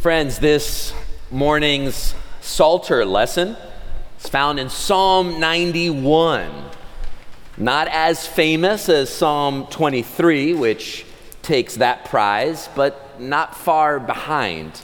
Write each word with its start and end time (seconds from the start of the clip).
Friends, 0.00 0.38
this 0.38 0.94
morning's 1.30 2.14
Psalter 2.40 3.04
lesson 3.04 3.54
is 4.18 4.30
found 4.30 4.58
in 4.58 4.70
Psalm 4.70 5.38
91. 5.38 6.50
Not 7.58 7.86
as 7.88 8.26
famous 8.26 8.88
as 8.88 9.10
Psalm 9.10 9.66
23, 9.66 10.54
which 10.54 11.04
takes 11.42 11.74
that 11.74 12.06
prize, 12.06 12.70
but 12.74 13.20
not 13.20 13.54
far 13.54 14.00
behind. 14.00 14.80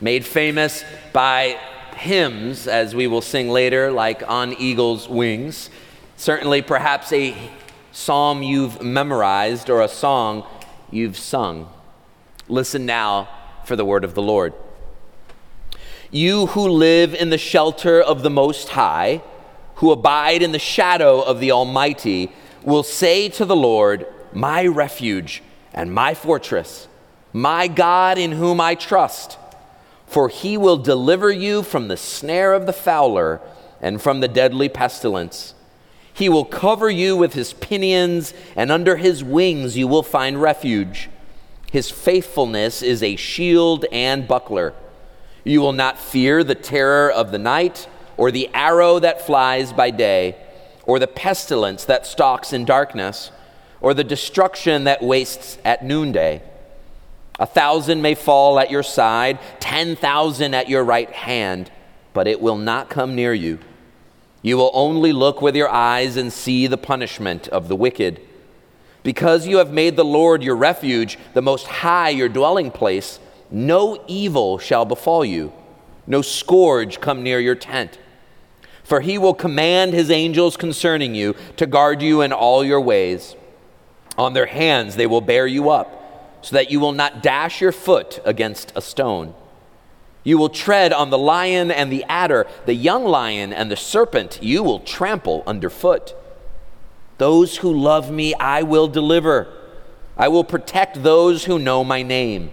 Made 0.00 0.24
famous 0.24 0.84
by 1.12 1.58
hymns, 1.94 2.66
as 2.66 2.94
we 2.94 3.06
will 3.06 3.20
sing 3.20 3.50
later, 3.50 3.92
like 3.92 4.26
On 4.26 4.54
Eagle's 4.54 5.06
Wings. 5.06 5.68
Certainly, 6.16 6.62
perhaps 6.62 7.12
a 7.12 7.36
psalm 7.92 8.42
you've 8.42 8.80
memorized 8.80 9.68
or 9.68 9.82
a 9.82 9.88
song 9.88 10.46
you've 10.90 11.18
sung. 11.18 11.68
Listen 12.48 12.86
now 12.86 13.28
for 13.66 13.74
the 13.74 13.84
word 13.84 14.04
of 14.04 14.14
the 14.14 14.22
Lord. 14.22 14.54
You 16.12 16.46
who 16.46 16.68
live 16.68 17.14
in 17.14 17.30
the 17.30 17.38
shelter 17.38 18.00
of 18.00 18.22
the 18.22 18.30
Most 18.30 18.68
High, 18.70 19.22
who 19.76 19.90
abide 19.90 20.40
in 20.40 20.52
the 20.52 20.58
shadow 20.60 21.20
of 21.20 21.40
the 21.40 21.50
Almighty, 21.50 22.30
will 22.62 22.84
say 22.84 23.28
to 23.30 23.44
the 23.44 23.56
Lord, 23.56 24.06
My 24.32 24.64
refuge 24.64 25.42
and 25.74 25.92
my 25.92 26.14
fortress, 26.14 26.86
my 27.32 27.66
God 27.66 28.18
in 28.18 28.32
whom 28.32 28.60
I 28.60 28.76
trust. 28.76 29.36
For 30.06 30.28
he 30.28 30.56
will 30.56 30.76
deliver 30.76 31.32
you 31.32 31.64
from 31.64 31.88
the 31.88 31.96
snare 31.96 32.52
of 32.52 32.66
the 32.66 32.72
fowler 32.72 33.40
and 33.80 34.00
from 34.00 34.20
the 34.20 34.28
deadly 34.28 34.68
pestilence. 34.68 35.54
He 36.14 36.28
will 36.28 36.44
cover 36.44 36.88
you 36.88 37.16
with 37.16 37.34
his 37.34 37.52
pinions, 37.52 38.32
and 38.54 38.70
under 38.70 38.96
his 38.96 39.24
wings 39.24 39.76
you 39.76 39.88
will 39.88 40.04
find 40.04 40.40
refuge. 40.40 41.10
His 41.70 41.90
faithfulness 41.90 42.82
is 42.82 43.02
a 43.02 43.16
shield 43.16 43.84
and 43.92 44.26
buckler. 44.28 44.74
You 45.44 45.60
will 45.60 45.72
not 45.72 45.98
fear 45.98 46.42
the 46.42 46.54
terror 46.54 47.10
of 47.10 47.32
the 47.32 47.38
night, 47.38 47.88
or 48.16 48.30
the 48.30 48.48
arrow 48.54 48.98
that 48.98 49.26
flies 49.26 49.72
by 49.72 49.90
day, 49.90 50.36
or 50.84 50.98
the 50.98 51.06
pestilence 51.06 51.84
that 51.84 52.06
stalks 52.06 52.52
in 52.52 52.64
darkness, 52.64 53.30
or 53.80 53.94
the 53.94 54.04
destruction 54.04 54.84
that 54.84 55.02
wastes 55.02 55.58
at 55.64 55.84
noonday. 55.84 56.42
A 57.38 57.46
thousand 57.46 58.00
may 58.00 58.14
fall 58.14 58.58
at 58.58 58.70
your 58.70 58.82
side, 58.82 59.38
ten 59.60 59.96
thousand 59.96 60.54
at 60.54 60.68
your 60.68 60.82
right 60.82 61.10
hand, 61.10 61.70
but 62.14 62.26
it 62.26 62.40
will 62.40 62.56
not 62.56 62.88
come 62.88 63.14
near 63.14 63.34
you. 63.34 63.58
You 64.40 64.56
will 64.56 64.70
only 64.72 65.12
look 65.12 65.42
with 65.42 65.54
your 65.54 65.68
eyes 65.68 66.16
and 66.16 66.32
see 66.32 66.66
the 66.66 66.78
punishment 66.78 67.48
of 67.48 67.68
the 67.68 67.76
wicked. 67.76 68.20
Because 69.06 69.46
you 69.46 69.58
have 69.58 69.72
made 69.72 69.94
the 69.94 70.04
Lord 70.04 70.42
your 70.42 70.56
refuge, 70.56 71.16
the 71.32 71.40
Most 71.40 71.68
High 71.68 72.08
your 72.08 72.28
dwelling 72.28 72.72
place, 72.72 73.20
no 73.52 74.02
evil 74.08 74.58
shall 74.58 74.84
befall 74.84 75.24
you, 75.24 75.52
no 76.08 76.22
scourge 76.22 77.00
come 77.00 77.22
near 77.22 77.38
your 77.38 77.54
tent. 77.54 78.00
For 78.82 79.00
he 79.00 79.16
will 79.16 79.32
command 79.32 79.94
his 79.94 80.10
angels 80.10 80.56
concerning 80.56 81.14
you 81.14 81.36
to 81.56 81.66
guard 81.66 82.02
you 82.02 82.20
in 82.20 82.32
all 82.32 82.64
your 82.64 82.80
ways. 82.80 83.36
On 84.18 84.32
their 84.32 84.46
hands 84.46 84.96
they 84.96 85.06
will 85.06 85.20
bear 85.20 85.46
you 85.46 85.70
up, 85.70 86.40
so 86.42 86.56
that 86.56 86.72
you 86.72 86.80
will 86.80 86.90
not 86.90 87.22
dash 87.22 87.60
your 87.60 87.70
foot 87.70 88.18
against 88.24 88.72
a 88.74 88.82
stone. 88.82 89.34
You 90.24 90.36
will 90.36 90.48
tread 90.48 90.92
on 90.92 91.10
the 91.10 91.18
lion 91.18 91.70
and 91.70 91.92
the 91.92 92.02
adder, 92.08 92.48
the 92.64 92.74
young 92.74 93.04
lion 93.04 93.52
and 93.52 93.70
the 93.70 93.76
serpent 93.76 94.40
you 94.42 94.64
will 94.64 94.80
trample 94.80 95.44
underfoot. 95.46 96.12
Those 97.18 97.58
who 97.58 97.72
love 97.72 98.10
me, 98.10 98.34
I 98.34 98.62
will 98.62 98.88
deliver. 98.88 99.48
I 100.16 100.28
will 100.28 100.44
protect 100.44 101.02
those 101.02 101.44
who 101.44 101.58
know 101.58 101.84
my 101.84 102.02
name. 102.02 102.50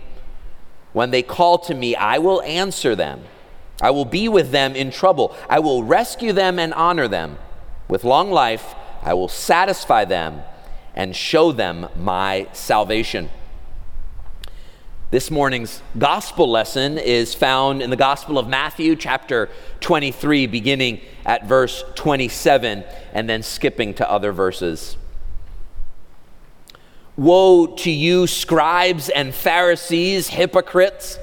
When 0.93 1.11
they 1.11 1.23
call 1.23 1.57
to 1.59 1.73
me, 1.73 1.95
I 1.95 2.17
will 2.19 2.41
answer 2.43 2.95
them. 2.95 3.23
I 3.81 3.89
will 3.89 4.05
be 4.05 4.29
with 4.29 4.51
them 4.51 4.75
in 4.75 4.91
trouble. 4.91 5.35
I 5.49 5.59
will 5.59 5.83
rescue 5.83 6.31
them 6.31 6.59
and 6.59 6.73
honor 6.73 7.07
them. 7.07 7.37
With 7.89 8.03
long 8.03 8.31
life, 8.31 8.75
I 9.01 9.13
will 9.13 9.27
satisfy 9.27 10.05
them 10.05 10.43
and 10.95 11.15
show 11.15 11.51
them 11.51 11.87
my 11.95 12.47
salvation. 12.53 13.29
This 15.11 15.29
morning's 15.29 15.81
gospel 15.97 16.49
lesson 16.49 16.97
is 16.97 17.35
found 17.35 17.81
in 17.81 17.89
the 17.89 17.95
Gospel 17.95 18.37
of 18.39 18.47
Matthew, 18.47 18.95
chapter 18.95 19.49
23, 19.81 20.47
beginning 20.47 21.01
at 21.25 21.45
verse 21.45 21.83
27, 21.95 22.83
and 23.13 23.29
then 23.29 23.43
skipping 23.43 23.93
to 23.95 24.09
other 24.09 24.31
verses. 24.31 24.97
Woe 27.15 27.67
to 27.67 27.91
you, 27.91 28.27
scribes 28.27 29.09
and 29.09 29.33
Pharisees, 29.33 30.29
hypocrites, 30.29 31.19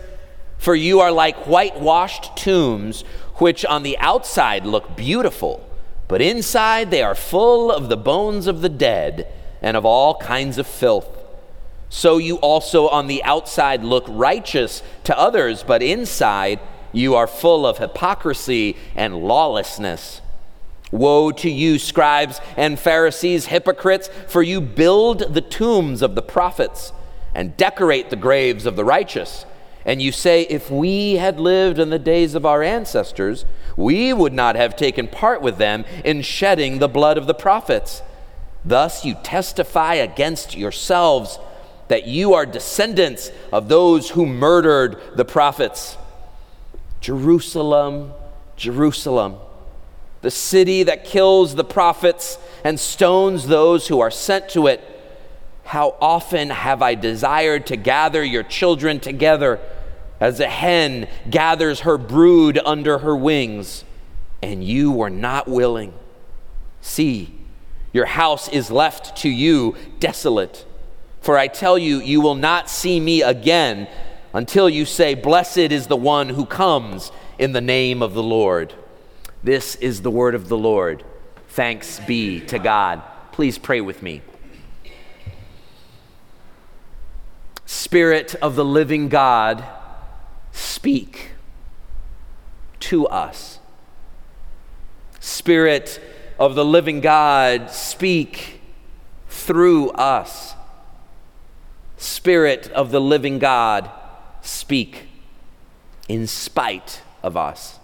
for 0.58 0.74
you 0.74 1.00
are 1.00 1.10
like 1.10 1.46
whitewashed 1.46 2.36
tombs, 2.36 3.02
which 3.36 3.64
on 3.64 3.82
the 3.82 3.98
outside 3.98 4.66
look 4.66 4.96
beautiful, 4.96 5.66
but 6.06 6.20
inside 6.20 6.90
they 6.90 7.02
are 7.02 7.14
full 7.14 7.72
of 7.72 7.88
the 7.88 7.96
bones 7.96 8.46
of 8.46 8.60
the 8.60 8.68
dead 8.68 9.26
and 9.62 9.76
of 9.76 9.84
all 9.84 10.16
kinds 10.16 10.58
of 10.58 10.66
filth 10.66 11.20
so 11.90 12.18
you 12.18 12.36
also 12.36 12.88
on 12.88 13.08
the 13.08 13.22
outside 13.24 13.82
look 13.82 14.04
righteous 14.08 14.82
to 15.04 15.18
others, 15.18 15.64
but 15.64 15.82
inside 15.82 16.60
you 16.92 17.14
are 17.14 17.26
full 17.26 17.66
of 17.66 17.78
hypocrisy 17.78 18.76
and 18.94 19.22
lawlessness. 19.22 20.20
Woe 20.90 21.30
to 21.32 21.50
you, 21.50 21.78
scribes 21.78 22.40
and 22.56 22.78
Pharisees, 22.78 23.46
hypocrites, 23.46 24.10
for 24.28 24.42
you 24.42 24.60
build 24.60 25.34
the 25.34 25.40
tombs 25.40 26.02
of 26.02 26.14
the 26.14 26.22
prophets 26.22 26.92
and 27.34 27.56
decorate 27.56 28.10
the 28.10 28.16
graves 28.16 28.66
of 28.66 28.76
the 28.76 28.84
righteous. 28.84 29.44
And 29.84 30.02
you 30.02 30.12
say, 30.12 30.42
If 30.42 30.70
we 30.70 31.14
had 31.14 31.38
lived 31.38 31.78
in 31.78 31.90
the 31.90 31.98
days 31.98 32.34
of 32.34 32.44
our 32.44 32.62
ancestors, 32.62 33.44
we 33.76 34.12
would 34.12 34.32
not 34.32 34.56
have 34.56 34.76
taken 34.76 35.06
part 35.06 35.40
with 35.42 35.58
them 35.58 35.84
in 36.04 36.22
shedding 36.22 36.78
the 36.78 36.88
blood 36.88 37.16
of 37.16 37.26
the 37.26 37.34
prophets. 37.34 38.02
Thus 38.64 39.04
you 39.04 39.14
testify 39.22 39.94
against 39.94 40.56
yourselves 40.56 41.38
that 41.88 42.06
you 42.06 42.34
are 42.34 42.46
descendants 42.46 43.30
of 43.52 43.68
those 43.68 44.10
who 44.10 44.26
murdered 44.26 45.00
the 45.16 45.24
prophets. 45.24 45.96
Jerusalem, 47.00 48.12
Jerusalem, 48.56 49.36
the 50.22 50.30
city 50.30 50.82
that 50.82 51.04
kills 51.04 51.54
the 51.54 51.64
prophets 51.64 52.38
and 52.62 52.78
stones 52.78 53.46
those 53.46 53.88
who 53.88 54.00
are 54.00 54.10
sent 54.10 54.50
to 54.50 54.66
it. 54.66 54.80
How 55.64 55.96
often 56.00 56.50
have 56.50 56.82
I 56.82 56.94
desired 56.94 57.66
to 57.68 57.76
gather 57.76 58.22
your 58.22 58.42
children 58.42 59.00
together 59.00 59.60
as 60.20 60.38
a 60.38 60.48
hen 60.48 61.08
gathers 61.30 61.80
her 61.80 61.96
brood 61.96 62.60
under 62.64 62.98
her 62.98 63.16
wings, 63.16 63.84
and 64.42 64.62
you 64.62 64.92
were 64.92 65.10
not 65.10 65.48
willing. 65.48 65.94
See, 66.82 67.34
your 67.92 68.06
house 68.06 68.48
is 68.48 68.70
left 68.70 69.16
to 69.18 69.30
you 69.30 69.76
desolate. 69.98 70.66
For 71.22 71.38
I 71.38 71.48
tell 71.48 71.78
you, 71.78 72.00
you 72.00 72.20
will 72.20 72.34
not 72.34 72.68
see 72.68 73.00
me 73.00 73.22
again 73.22 73.88
until 74.32 74.68
you 74.68 74.84
say, 74.84 75.14
Blessed 75.14 75.58
is 75.58 75.86
the 75.86 75.96
one 75.96 76.30
who 76.30 76.46
comes 76.46 77.12
in 77.38 77.52
the 77.52 77.60
name 77.60 78.02
of 78.02 78.14
the 78.14 78.22
Lord. 78.22 78.74
This 79.42 79.74
is 79.76 80.02
the 80.02 80.10
word 80.10 80.34
of 80.34 80.48
the 80.48 80.58
Lord. 80.58 81.04
Thanks 81.48 81.98
be 82.00 82.40
to 82.46 82.58
God. 82.58 83.02
Please 83.32 83.58
pray 83.58 83.80
with 83.80 84.02
me. 84.02 84.22
Spirit 87.64 88.34
of 88.36 88.56
the 88.56 88.64
living 88.64 89.08
God, 89.08 89.64
speak 90.52 91.32
to 92.80 93.06
us. 93.06 93.58
Spirit 95.20 96.00
of 96.38 96.54
the 96.54 96.64
living 96.64 97.00
God, 97.00 97.70
speak 97.70 98.60
through 99.28 99.90
us. 99.90 100.54
Spirit 101.96 102.68
of 102.72 102.90
the 102.90 103.00
living 103.00 103.38
God, 103.38 103.90
speak 104.50 105.06
in 106.08 106.26
spite 106.26 107.02
of 107.22 107.36
us. 107.36 107.78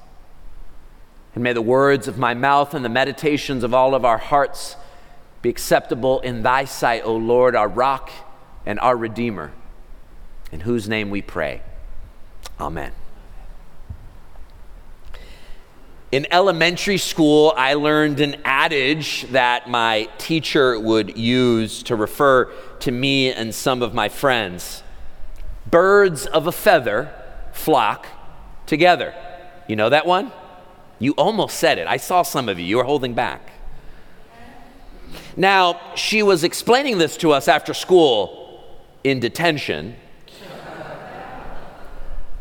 And 1.35 1.45
may 1.45 1.53
the 1.53 1.63
words 1.63 2.09
of 2.09 2.19
my 2.19 2.35
mouth 2.35 2.75
and 2.75 2.85
the 2.85 2.89
meditations 2.89 3.63
of 3.63 3.73
all 3.73 3.95
of 3.95 4.05
our 4.05 4.19
hearts 4.19 4.77
be 5.43 5.49
acceptable 5.49 6.21
in 6.21 6.43
thy 6.43 6.65
sight, 6.65 7.03
O 7.05 7.15
Lord, 7.15 7.55
our 7.55 7.69
rock 7.69 8.11
and 8.65 8.81
our 8.81 8.97
Redeemer, 8.97 9.53
in 10.51 10.61
whose 10.61 10.89
name 10.89 11.11
we 11.11 11.23
pray. 11.23 11.63
Amen. 12.59 12.93
In 16.11 16.27
elementary 16.31 16.99
school, 16.99 17.53
I 17.57 17.75
learned 17.75 18.21
an 18.21 18.37
adage 18.45 19.27
that 19.33 19.69
my 19.69 20.09
teacher 20.19 20.81
would 20.81 21.19
use 21.19 21.83
to 21.85 21.97
refer 21.97 22.51
to 22.81 22.91
me 22.91 23.33
and 23.33 23.55
some 23.55 23.83
of 23.83 23.93
my 23.93 24.09
friends. 24.09 24.83
Birds 25.71 26.27
of 26.27 26.47
a 26.47 26.53
feather 26.53 27.13
flock 27.53 28.07
together. 28.67 29.15
You 29.69 29.77
know 29.77 29.89
that 29.91 30.07
one? 30.07 30.33
You 30.99 31.13
almost 31.13 31.59
said 31.59 31.79
it. 31.79 31.87
I 31.87 31.97
saw 31.97 32.23
some 32.23 32.49
of 32.49 32.59
you. 32.59 32.65
You 32.65 32.77
were 32.79 32.85
holding 32.85 33.15
back. 33.15 33.51
Now, 35.37 35.81
she 35.95 36.23
was 36.23 36.45
explaining 36.45 36.99
this 36.99 37.17
to 37.19 37.33
us 37.33 37.49
after 37.49 37.75
school 37.75 38.65
in 39.05 39.21
detention. 39.21 39.97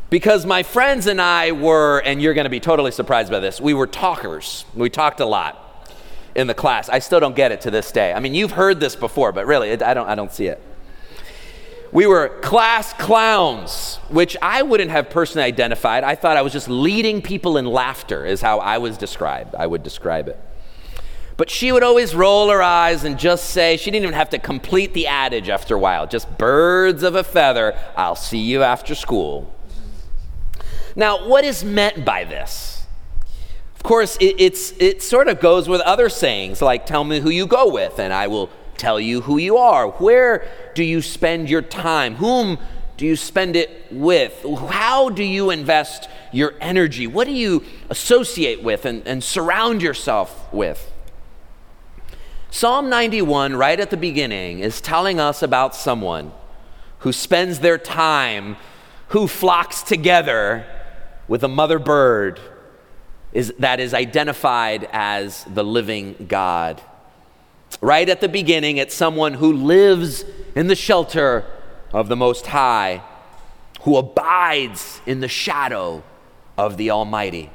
Because 0.09 0.45
my 0.45 0.63
friends 0.63 1.07
and 1.07 1.19
I 1.19 1.51
were, 1.51 1.99
and 1.99 2.21
you're 2.21 2.33
going 2.33 2.45
to 2.45 2.49
be 2.49 2.59
totally 2.59 2.91
surprised 2.91 3.31
by 3.31 3.39
this, 3.39 3.59
we 3.59 3.73
were 3.73 3.87
talkers. 3.87 4.65
We 4.73 4.89
talked 4.89 5.19
a 5.19 5.25
lot 5.25 5.89
in 6.35 6.47
the 6.47 6.53
class. 6.53 6.89
I 6.89 6.99
still 6.99 7.19
don't 7.19 7.35
get 7.35 7.51
it 7.51 7.61
to 7.61 7.71
this 7.71 7.91
day. 7.91 8.13
I 8.13 8.19
mean, 8.19 8.33
you've 8.33 8.51
heard 8.51 8.79
this 8.79 8.95
before, 8.95 9.31
but 9.31 9.45
really, 9.45 9.69
it, 9.71 9.81
I, 9.81 9.93
don't, 9.93 10.07
I 10.07 10.15
don't 10.15 10.31
see 10.31 10.45
it. 10.45 10.61
We 11.95 12.07
were 12.07 12.27
class 12.41 12.91
clowns, 12.91 14.01
which 14.09 14.35
I 14.41 14.63
wouldn't 14.63 14.91
have 14.91 15.09
personally 15.09 15.47
identified. 15.47 16.03
I 16.03 16.15
thought 16.15 16.35
I 16.35 16.41
was 16.41 16.51
just 16.51 16.67
leading 16.67 17.21
people 17.21 17.55
in 17.55 17.65
laughter, 17.65 18.25
is 18.25 18.41
how 18.41 18.59
I 18.59 18.79
was 18.79 18.97
described. 18.97 19.55
I 19.55 19.65
would 19.65 19.81
describe 19.81 20.27
it. 20.27 20.37
But 21.37 21.49
she 21.49 21.71
would 21.71 21.83
always 21.83 22.13
roll 22.13 22.49
her 22.49 22.61
eyes 22.61 23.05
and 23.05 23.17
just 23.17 23.51
say, 23.51 23.77
she 23.77 23.91
didn't 23.91 24.03
even 24.03 24.15
have 24.15 24.29
to 24.31 24.39
complete 24.39 24.93
the 24.93 25.07
adage 25.07 25.47
after 25.47 25.75
a 25.75 25.79
while, 25.79 26.05
just 26.05 26.37
birds 26.37 27.01
of 27.01 27.15
a 27.15 27.23
feather, 27.23 27.79
I'll 27.95 28.17
see 28.17 28.39
you 28.39 28.61
after 28.61 28.93
school. 28.93 29.55
Now, 30.97 31.25
what 31.25 31.45
is 31.45 31.63
meant 31.63 32.03
by 32.03 32.25
this? 32.25 32.87
Of 33.73 33.83
course, 33.83 34.17
it, 34.17 34.35
it's, 34.37 34.73
it 34.81 35.01
sort 35.01 35.29
of 35.29 35.39
goes 35.39 35.69
with 35.69 35.79
other 35.79 36.09
sayings 36.09 36.61
like, 36.61 36.85
tell 36.85 37.05
me 37.05 37.21
who 37.21 37.29
you 37.29 37.47
go 37.47 37.71
with, 37.71 37.99
and 37.99 38.11
I 38.11 38.27
will 38.27 38.49
tell 38.77 38.99
you 38.99 39.21
who 39.21 39.37
you 39.37 39.57
are. 39.57 39.89
Where 39.89 40.47
do 40.73 40.83
you 40.83 41.01
spend 41.01 41.49
your 41.49 41.61
time? 41.61 42.15
Whom 42.15 42.59
do 42.97 43.05
you 43.05 43.15
spend 43.15 43.55
it 43.55 43.87
with? 43.91 44.45
How 44.69 45.09
do 45.09 45.23
you 45.23 45.49
invest 45.49 46.09
your 46.31 46.53
energy? 46.61 47.07
What 47.07 47.27
do 47.27 47.33
you 47.33 47.63
associate 47.89 48.63
with 48.63 48.85
and, 48.85 49.05
and 49.07 49.23
surround 49.23 49.81
yourself 49.81 50.51
with? 50.53 50.91
Psalm 52.49 52.89
91, 52.89 53.55
right 53.55 53.79
at 53.79 53.89
the 53.89 53.97
beginning, 53.97 54.59
is 54.59 54.79
telling 54.79 55.19
us 55.19 55.43
about 55.43 55.75
someone 55.75 56.31
who 56.99 57.11
spends 57.11 57.59
their 57.59 57.77
time, 57.77 58.55
who 59.09 59.27
flocks 59.27 59.81
together 59.81 60.65
with 61.27 61.43
a 61.43 61.47
mother 61.49 61.79
bird 61.79 62.39
is, 63.33 63.53
that 63.59 63.81
is 63.81 63.93
identified 63.93 64.87
as 64.93 65.43
the 65.43 65.63
living 65.63 66.25
God. 66.29 66.81
Right 67.81 68.07
at 68.07 68.21
the 68.21 68.29
beginning, 68.29 68.77
it's 68.77 68.95
someone 68.95 69.33
who 69.35 69.51
lives 69.53 70.25
in 70.55 70.67
the 70.67 70.75
shelter 70.75 71.45
of 71.93 72.07
the 72.07 72.15
Most 72.15 72.47
High, 72.47 73.01
who 73.81 73.97
abides 73.97 75.01
in 75.05 75.19
the 75.19 75.27
shadow 75.27 76.03
of 76.57 76.77
the 76.77 76.91
Almighty. 76.91 77.49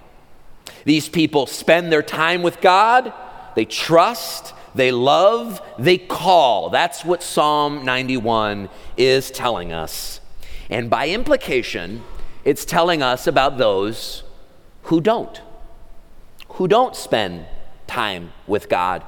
These 0.84 1.08
people 1.08 1.46
spend 1.46 1.90
their 1.90 2.02
time 2.02 2.42
with 2.42 2.60
God, 2.60 3.12
they 3.56 3.64
trust, 3.64 4.54
they 4.74 4.92
love, 4.92 5.60
they 5.78 5.98
call. 5.98 6.70
That's 6.70 7.04
what 7.04 7.22
Psalm 7.22 7.84
91 7.84 8.68
is 8.96 9.30
telling 9.30 9.72
us. 9.72 10.20
And 10.68 10.88
by 10.88 11.08
implication, 11.08 12.02
it's 12.44 12.64
telling 12.64 13.02
us 13.02 13.26
about 13.26 13.58
those 13.58 14.22
who 14.84 15.00
don't, 15.00 15.40
who 16.50 16.68
don't 16.68 16.94
spend 16.94 17.46
time 17.86 18.32
with 18.46 18.68
God, 18.68 19.04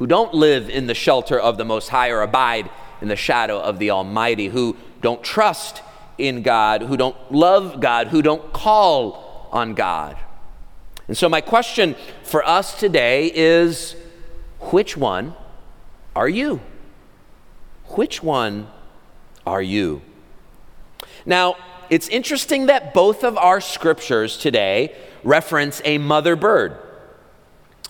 who 0.00 0.06
don't 0.06 0.32
live 0.32 0.70
in 0.70 0.86
the 0.86 0.94
shelter 0.94 1.38
of 1.38 1.58
the 1.58 1.64
Most 1.64 1.90
High 1.90 2.08
or 2.08 2.22
abide 2.22 2.70
in 3.02 3.08
the 3.08 3.16
shadow 3.16 3.60
of 3.60 3.78
the 3.78 3.90
Almighty, 3.90 4.46
who 4.46 4.74
don't 5.02 5.22
trust 5.22 5.82
in 6.16 6.40
God, 6.40 6.80
who 6.80 6.96
don't 6.96 7.16
love 7.30 7.80
God, 7.80 8.08
who 8.08 8.22
don't 8.22 8.50
call 8.54 9.46
on 9.52 9.74
God. 9.74 10.16
And 11.06 11.14
so, 11.14 11.28
my 11.28 11.42
question 11.42 11.96
for 12.22 12.42
us 12.48 12.80
today 12.80 13.30
is 13.34 13.94
which 14.70 14.96
one 14.96 15.34
are 16.16 16.28
you? 16.30 16.62
Which 17.88 18.22
one 18.22 18.68
are 19.46 19.60
you? 19.60 20.00
Now, 21.26 21.56
it's 21.90 22.08
interesting 22.08 22.66
that 22.66 22.94
both 22.94 23.22
of 23.22 23.36
our 23.36 23.60
scriptures 23.60 24.38
today 24.38 24.96
reference 25.24 25.82
a 25.84 25.98
mother 25.98 26.36
bird. 26.36 26.78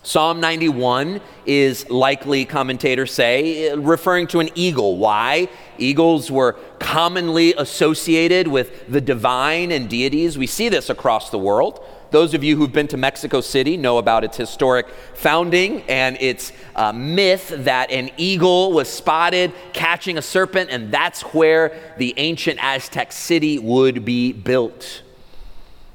Psalm 0.03 0.39
91 0.39 1.21
is 1.45 1.87
likely, 1.87 2.43
commentators 2.43 3.13
say, 3.13 3.71
referring 3.75 4.25
to 4.25 4.39
an 4.39 4.49
eagle. 4.55 4.97
Why? 4.97 5.47
Eagles 5.77 6.31
were 6.31 6.53
commonly 6.79 7.53
associated 7.53 8.47
with 8.47 8.87
the 8.87 8.99
divine 8.99 9.71
and 9.71 9.87
deities. 9.87 10.39
We 10.39 10.47
see 10.47 10.69
this 10.69 10.89
across 10.89 11.29
the 11.29 11.37
world. 11.37 11.85
Those 12.09 12.33
of 12.33 12.43
you 12.43 12.57
who've 12.57 12.71
been 12.71 12.87
to 12.87 12.97
Mexico 12.97 13.41
City 13.41 13.77
know 13.77 13.99
about 13.99 14.23
its 14.23 14.35
historic 14.37 14.89
founding 15.13 15.83
and 15.83 16.17
its 16.19 16.51
uh, 16.75 16.91
myth 16.91 17.53
that 17.59 17.91
an 17.91 18.09
eagle 18.17 18.73
was 18.73 18.89
spotted 18.89 19.53
catching 19.71 20.17
a 20.17 20.21
serpent, 20.23 20.71
and 20.71 20.91
that's 20.91 21.21
where 21.21 21.93
the 21.99 22.15
ancient 22.17 22.57
Aztec 22.59 23.11
city 23.11 23.59
would 23.59 24.03
be 24.03 24.33
built. 24.33 25.03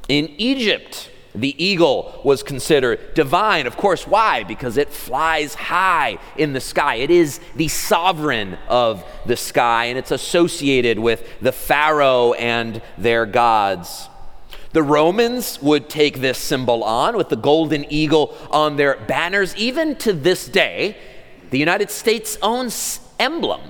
In 0.08 0.28
Egypt, 0.38 1.10
the 1.36 1.62
eagle 1.62 2.20
was 2.24 2.42
considered 2.42 3.14
divine. 3.14 3.66
Of 3.66 3.76
course, 3.76 4.06
why? 4.06 4.44
Because 4.44 4.76
it 4.76 4.90
flies 4.90 5.54
high 5.54 6.18
in 6.36 6.52
the 6.52 6.60
sky. 6.60 6.96
It 6.96 7.10
is 7.10 7.40
the 7.54 7.68
sovereign 7.68 8.58
of 8.68 9.04
the 9.26 9.36
sky, 9.36 9.86
and 9.86 9.98
it's 9.98 10.10
associated 10.10 10.98
with 10.98 11.26
the 11.40 11.52
Pharaoh 11.52 12.32
and 12.32 12.82
their 12.98 13.26
gods. 13.26 14.08
The 14.72 14.82
Romans 14.82 15.60
would 15.62 15.88
take 15.88 16.20
this 16.20 16.38
symbol 16.38 16.84
on 16.84 17.16
with 17.16 17.28
the 17.28 17.36
golden 17.36 17.90
eagle 17.90 18.36
on 18.50 18.76
their 18.76 18.96
banners. 19.06 19.56
Even 19.56 19.96
to 19.96 20.12
this 20.12 20.46
day, 20.46 20.96
the 21.50 21.58
United 21.58 21.90
States' 21.90 22.36
own 22.42 22.70
emblem 23.18 23.62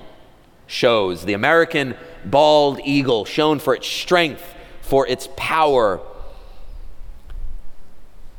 shows 0.65 1.23
the 1.23 1.33
American 1.33 1.95
bald 2.25 2.81
eagle, 2.83 3.23
shown 3.23 3.59
for 3.59 3.73
its 3.73 3.87
strength, 3.87 4.53
for 4.81 5.07
its 5.07 5.29
power. 5.37 6.01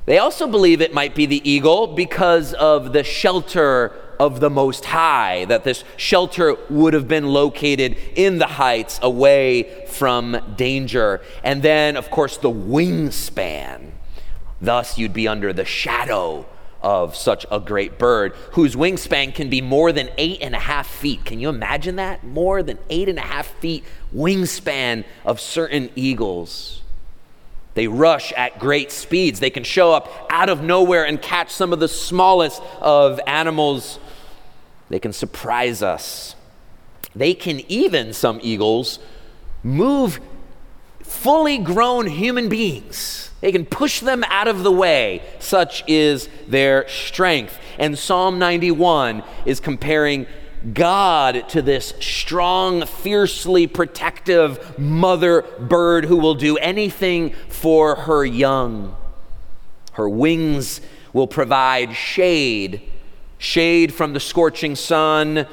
They 0.08 0.16
also 0.16 0.46
believe 0.46 0.80
it 0.80 0.94
might 0.94 1.14
be 1.14 1.26
the 1.26 1.46
eagle 1.46 1.86
because 1.88 2.54
of 2.54 2.94
the 2.94 3.04
shelter 3.04 3.94
of 4.18 4.40
the 4.40 4.48
Most 4.48 4.86
High, 4.86 5.44
that 5.44 5.64
this 5.64 5.84
shelter 5.98 6.56
would 6.70 6.94
have 6.94 7.06
been 7.06 7.26
located 7.26 7.94
in 8.16 8.38
the 8.38 8.46
heights 8.46 8.98
away 9.02 9.84
from 9.88 10.54
danger. 10.56 11.20
And 11.44 11.62
then, 11.62 11.98
of 11.98 12.10
course, 12.10 12.38
the 12.38 12.50
wingspan. 12.50 13.90
Thus, 14.62 14.96
you'd 14.96 15.12
be 15.12 15.28
under 15.28 15.52
the 15.52 15.66
shadow 15.66 16.46
of 16.80 17.14
such 17.14 17.44
a 17.50 17.60
great 17.60 17.98
bird 17.98 18.32
whose 18.52 18.74
wingspan 18.76 19.34
can 19.34 19.50
be 19.50 19.60
more 19.60 19.92
than 19.92 20.08
eight 20.16 20.38
and 20.40 20.54
a 20.54 20.58
half 20.58 20.86
feet. 20.86 21.26
Can 21.26 21.38
you 21.38 21.50
imagine 21.50 21.96
that? 21.96 22.24
More 22.24 22.62
than 22.62 22.78
eight 22.88 23.10
and 23.10 23.18
a 23.18 23.20
half 23.20 23.48
feet 23.56 23.84
wingspan 24.14 25.04
of 25.26 25.38
certain 25.38 25.90
eagles. 25.94 26.80
They 27.78 27.86
rush 27.86 28.32
at 28.32 28.58
great 28.58 28.90
speeds. 28.90 29.38
They 29.38 29.50
can 29.50 29.62
show 29.62 29.92
up 29.92 30.26
out 30.30 30.48
of 30.48 30.64
nowhere 30.64 31.06
and 31.06 31.22
catch 31.22 31.52
some 31.52 31.72
of 31.72 31.78
the 31.78 31.86
smallest 31.86 32.60
of 32.80 33.20
animals 33.24 34.00
they 34.90 34.98
can 34.98 35.12
surprise 35.12 35.80
us. 35.80 36.34
They 37.14 37.34
can 37.34 37.60
even, 37.70 38.14
some 38.14 38.40
eagles, 38.42 38.98
move 39.62 40.18
fully 41.04 41.58
grown 41.58 42.08
human 42.08 42.48
beings. 42.48 43.30
They 43.42 43.52
can 43.52 43.64
push 43.64 44.00
them 44.00 44.24
out 44.24 44.48
of 44.48 44.64
the 44.64 44.72
way. 44.72 45.22
Such 45.38 45.84
is 45.86 46.28
their 46.48 46.88
strength. 46.88 47.56
And 47.78 47.96
Psalm 47.96 48.40
91 48.40 49.22
is 49.46 49.60
comparing 49.60 50.26
God 50.72 51.48
to 51.50 51.62
this 51.62 51.94
strong, 52.00 52.84
fiercely 52.86 53.66
protective 53.66 54.78
mother 54.78 55.42
bird 55.58 56.04
who 56.04 56.16
will 56.16 56.34
do 56.34 56.56
anything 56.58 57.34
for 57.48 57.94
her 57.94 58.24
young. 58.24 58.96
Her 59.92 60.08
wings 60.08 60.80
will 61.12 61.26
provide 61.26 61.94
shade 61.94 62.82
shade 63.38 63.94
from 63.94 64.12
the 64.12 64.20
scorching 64.20 64.74
sun, 64.74 65.46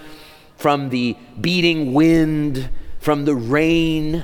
from 0.58 0.90
the 0.90 1.16
beating 1.40 1.94
wind, 1.94 2.70
from 3.00 3.26
the 3.26 3.36
rain, 3.36 4.24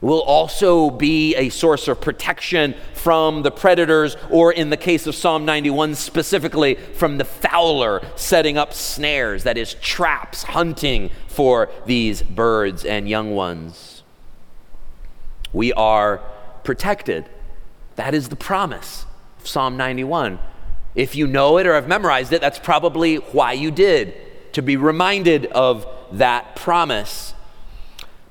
will 0.00 0.22
also 0.22 0.90
be 0.90 1.34
a 1.36 1.48
source 1.50 1.88
of 1.88 2.00
protection 2.00 2.74
from 2.94 3.42
the 3.42 3.50
predators, 3.50 4.16
or 4.30 4.52
in 4.52 4.70
the 4.70 4.76
case 4.76 5.06
of 5.06 5.14
Psalm 5.14 5.44
91, 5.44 5.94
specifically 5.94 6.74
from 6.74 7.18
the 7.18 7.24
fowler 7.24 8.00
setting 8.16 8.56
up 8.56 8.72
snares, 8.72 9.44
that 9.44 9.58
is, 9.58 9.74
traps, 9.74 10.42
hunting 10.42 11.10
for 11.28 11.70
these 11.86 12.22
birds 12.22 12.84
and 12.84 13.08
young 13.08 13.32
ones. 13.32 14.02
We 15.52 15.72
are 15.72 16.18
protected. 16.64 17.28
That 17.96 18.14
is 18.14 18.28
the 18.28 18.36
promise 18.36 19.04
of 19.38 19.46
Psalm 19.46 19.76
91. 19.76 20.38
If 20.94 21.14
you 21.14 21.26
know 21.26 21.58
it 21.58 21.66
or 21.66 21.74
have 21.74 21.88
memorized 21.88 22.32
it, 22.32 22.40
that's 22.40 22.58
probably 22.58 23.16
why 23.16 23.52
you 23.52 23.70
did, 23.70 24.14
to 24.54 24.62
be 24.62 24.76
reminded 24.76 25.46
of 25.46 25.86
that 26.12 26.56
promise. 26.56 27.34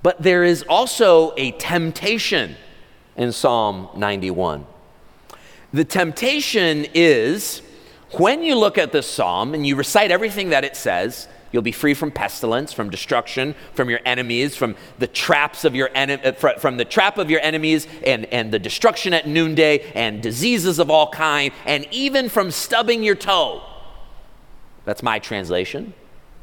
But 0.01 0.21
there 0.21 0.43
is 0.43 0.63
also 0.69 1.33
a 1.35 1.51
temptation 1.51 2.55
in 3.17 3.31
Psalm 3.31 3.89
91. 3.95 4.65
The 5.73 5.85
temptation 5.85 6.85
is 6.93 7.61
when 8.13 8.41
you 8.41 8.55
look 8.55 8.77
at 8.77 8.91
the 8.91 9.03
psalm 9.03 9.53
and 9.53 9.67
you 9.67 9.75
recite 9.75 10.09
everything 10.09 10.49
that 10.49 10.63
it 10.63 10.75
says, 10.75 11.27
You'll 11.51 11.63
be 11.63 11.71
free 11.71 11.95
from 11.95 12.11
pestilence, 12.11 12.73
from 12.73 12.91
destruction, 12.91 13.55
from 13.73 13.89
your 13.89 13.99
enemies, 14.05 14.55
from 14.55 14.75
the 14.99 15.07
traps 15.07 15.65
of 15.65 15.73
your 15.73 15.89
en- 15.95 16.11
uh, 16.11 16.31
from 16.33 16.77
the 16.77 16.85
trap 16.85 17.17
of 17.17 17.31
your 17.31 17.41
enemies, 17.41 17.87
and, 18.05 18.25
and 18.25 18.51
the 18.51 18.59
destruction 18.59 19.13
at 19.13 19.27
noonday, 19.27 19.91
and 19.93 20.21
diseases 20.21 20.77
of 20.77 20.91
all 20.91 21.09
kind, 21.09 21.51
and 21.65 21.87
even 21.91 22.29
from 22.29 22.51
stubbing 22.51 23.01
your 23.01 23.15
toe. 23.15 23.63
That's 24.85 25.01
my 25.01 25.17
translation. 25.17 25.93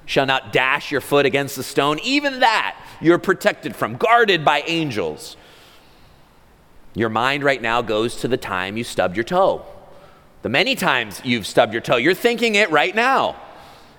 Shall 0.06 0.26
not 0.26 0.52
dash 0.52 0.90
your 0.90 1.00
foot 1.00 1.26
against 1.26 1.56
the 1.56 1.62
stone. 1.62 1.98
Even 2.02 2.40
that 2.40 2.76
you're 3.00 3.18
protected 3.18 3.76
from, 3.76 3.96
guarded 3.96 4.44
by 4.44 4.62
angels. 4.66 5.36
Your 6.94 7.08
mind 7.08 7.44
right 7.44 7.60
now 7.60 7.82
goes 7.82 8.16
to 8.16 8.28
the 8.28 8.36
time 8.36 8.76
you 8.76 8.84
stubbed 8.84 9.16
your 9.16 9.24
toe. 9.24 9.64
The 10.42 10.48
many 10.48 10.74
times 10.74 11.20
you've 11.24 11.46
stubbed 11.46 11.72
your 11.72 11.82
toe. 11.82 11.96
You're 11.96 12.14
thinking 12.14 12.54
it 12.54 12.70
right 12.70 12.94
now 12.94 13.36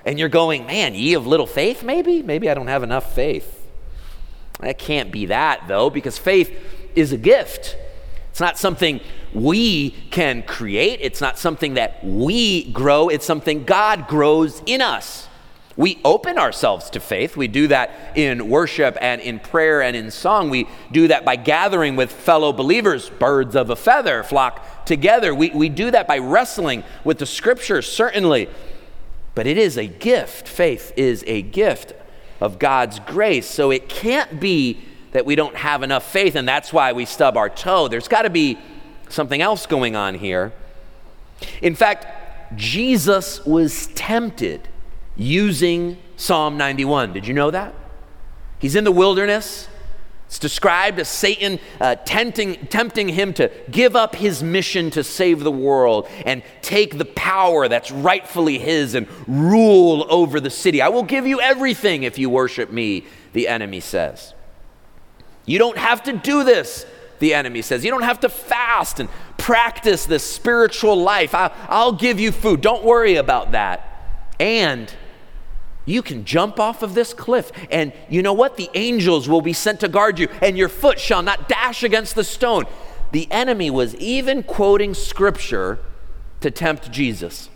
and 0.05 0.17
you're 0.17 0.29
going, 0.29 0.65
man, 0.65 0.95
ye 0.95 1.13
of 1.13 1.27
little 1.27 1.45
faith, 1.45 1.83
maybe? 1.83 2.23
Maybe 2.23 2.49
I 2.49 2.53
don't 2.53 2.67
have 2.67 2.81
enough 2.81 3.13
faith. 3.13 3.67
That 4.61 4.79
can't 4.79 5.11
be 5.11 5.25
that, 5.27 5.67
though, 5.67 5.89
because 5.89 6.17
faith 6.17 6.57
is 6.95 7.11
a 7.11 7.17
gift. 7.17 7.75
It's 8.31 8.39
not 8.39 8.57
something 8.57 9.01
we 9.33 9.91
can 10.11 10.43
create, 10.43 10.99
it's 11.01 11.19
not 11.21 11.37
something 11.37 11.73
that 11.73 12.03
we 12.03 12.71
grow, 12.71 13.09
it's 13.09 13.25
something 13.25 13.65
God 13.65 14.07
grows 14.07 14.61
in 14.65 14.81
us. 14.81 15.26
We 15.77 15.99
open 16.03 16.39
ourselves 16.39 16.89
to 16.89 16.99
faith. 16.99 17.37
We 17.37 17.47
do 17.47 17.67
that 17.67 17.91
in 18.15 18.49
worship 18.49 18.97
and 18.99 19.21
in 19.21 19.39
prayer 19.39 19.83
and 19.83 19.95
in 19.95 20.09
song. 20.09 20.49
We 20.49 20.67
do 20.91 21.07
that 21.09 21.23
by 21.23 21.35
gathering 21.35 21.95
with 21.95 22.11
fellow 22.11 22.51
believers, 22.51 23.11
birds 23.11 23.55
of 23.55 23.69
a 23.69 23.75
feather 23.75 24.23
flock 24.23 24.85
together. 24.85 25.35
We, 25.35 25.51
we 25.51 25.69
do 25.69 25.91
that 25.91 26.07
by 26.07 26.17
wrestling 26.17 26.83
with 27.03 27.19
the 27.19 27.27
scriptures, 27.27 27.87
certainly. 27.87 28.49
But 29.35 29.45
it 29.45 29.59
is 29.59 29.77
a 29.77 29.85
gift. 29.85 30.47
Faith 30.47 30.91
is 30.97 31.23
a 31.27 31.43
gift 31.43 31.93
of 32.41 32.57
God's 32.57 32.99
grace. 33.01 33.47
So 33.47 33.69
it 33.69 33.87
can't 33.87 34.39
be 34.39 34.81
that 35.11 35.27
we 35.27 35.35
don't 35.35 35.55
have 35.55 35.83
enough 35.83 36.11
faith 36.11 36.35
and 36.35 36.47
that's 36.47 36.73
why 36.73 36.91
we 36.93 37.05
stub 37.05 37.37
our 37.37 37.49
toe. 37.49 37.87
There's 37.87 38.07
got 38.07 38.23
to 38.23 38.31
be 38.31 38.57
something 39.09 39.41
else 39.41 39.67
going 39.67 39.95
on 39.95 40.15
here. 40.15 40.53
In 41.61 41.75
fact, 41.75 42.07
Jesus 42.55 43.45
was 43.45 43.87
tempted 43.87 44.67
using 45.17 45.97
Psalm 46.15 46.57
91. 46.57 47.13
Did 47.13 47.27
you 47.27 47.33
know 47.33 47.51
that? 47.51 47.73
He's 48.59 48.75
in 48.75 48.83
the 48.83 48.91
wilderness. 48.91 49.67
It's 50.27 50.39
described 50.39 50.99
as 50.99 51.07
Satan 51.07 51.57
uh, 51.79 51.95
tempting, 51.95 52.67
tempting 52.67 53.07
him 53.07 53.33
to 53.35 53.49
give 53.71 53.95
up 53.95 54.15
his 54.15 54.43
mission 54.43 54.91
to 54.91 55.03
save 55.03 55.39
the 55.39 55.51
world 55.51 56.07
and 56.25 56.43
take 56.61 56.97
the 56.97 57.05
power 57.05 57.69
that's 57.69 57.91
rightfully 57.91 58.57
his 58.57 58.93
and 58.93 59.07
rule 59.25 60.05
over 60.09 60.41
the 60.41 60.49
city. 60.49 60.81
I 60.81 60.89
will 60.89 61.03
give 61.03 61.25
you 61.25 61.39
everything 61.39 62.03
if 62.03 62.17
you 62.17 62.29
worship 62.29 62.71
me, 62.71 63.05
the 63.31 63.47
enemy 63.47 63.79
says. 63.79 64.33
You 65.45 65.59
don't 65.59 65.77
have 65.77 66.03
to 66.03 66.13
do 66.13 66.43
this, 66.43 66.85
the 67.19 67.33
enemy 67.33 67.61
says. 67.61 67.85
You 67.85 67.91
don't 67.91 68.03
have 68.03 68.19
to 68.19 68.29
fast 68.29 68.99
and 68.99 69.07
practice 69.37 70.05
this 70.05 70.29
spiritual 70.29 71.01
life. 71.01 71.33
I, 71.33 71.53
I'll 71.69 71.93
give 71.93 72.19
you 72.19 72.33
food. 72.33 72.59
Don't 72.59 72.83
worry 72.83 73.15
about 73.15 73.53
that. 73.53 73.87
And 74.41 74.93
you 75.87 76.03
can 76.03 76.25
jump 76.25 76.59
off 76.59 76.83
of 76.83 76.93
this 76.93 77.13
cliff, 77.13 77.51
and 77.71 77.93
you 78.09 78.21
know 78.21 78.33
what? 78.33 78.57
The 78.57 78.69
angels 78.75 79.27
will 79.27 79.41
be 79.41 79.53
sent 79.53 79.79
to 79.79 79.87
guard 79.87 80.19
you, 80.19 80.27
and 80.41 80.57
your 80.57 80.69
foot 80.69 80.99
shall 80.99 81.23
not 81.23 81.49
dash 81.49 81.81
against 81.81 82.13
the 82.13 82.23
stone. 82.23 82.65
The 83.13 83.27
enemy 83.31 83.71
was 83.71 83.95
even 83.95 84.43
quoting 84.43 84.93
scripture 84.93 85.79
to 86.41 86.51
tempt 86.51 86.91
Jesus. 86.91 87.49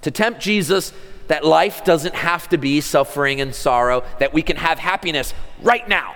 To 0.00 0.10
tempt 0.10 0.40
Jesus 0.40 0.92
that 1.28 1.44
life 1.44 1.84
doesn't 1.84 2.14
have 2.14 2.48
to 2.48 2.56
be 2.56 2.80
suffering 2.80 3.40
and 3.40 3.54
sorrow, 3.54 4.02
that 4.18 4.32
we 4.32 4.42
can 4.42 4.56
have 4.56 4.78
happiness 4.78 5.34
right 5.60 5.86
now. 5.88 6.14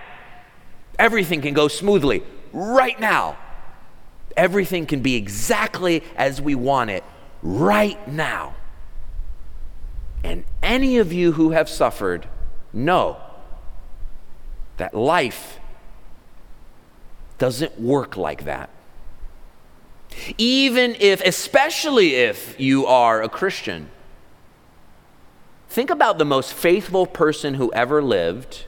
Everything 0.99 1.43
can 1.43 1.53
go 1.53 1.69
smoothly 1.69 2.23
right 2.53 2.99
now. 2.99 3.37
Everything 4.37 4.87
can 4.87 5.01
be 5.01 5.17
exactly 5.17 6.03
as 6.17 6.41
we 6.41 6.55
want 6.55 6.91
it 6.91 7.05
right 7.43 8.09
now. 8.09 8.55
And 10.23 10.45
any 10.71 10.99
of 10.99 11.13
you 11.13 11.33
who 11.33 11.51
have 11.51 11.69
suffered 11.69 12.29
know 12.73 13.17
that 14.77 14.95
life 14.95 15.59
doesn't 17.39 17.81
work 17.81 18.17
like 18.17 18.45
that. 18.45 18.71
Even 20.39 20.95
if, 21.01 21.21
especially 21.23 22.15
if 22.15 22.59
you 22.61 22.87
are 22.87 23.21
a 23.21 23.29
Christian, 23.29 23.91
think 25.69 25.91
about 25.91 26.19
the 26.19 26.25
most 26.25 26.55
faithful 26.55 27.05
person 27.05 27.55
who 27.55 27.73
ever 27.73 28.01
lived 28.01 28.67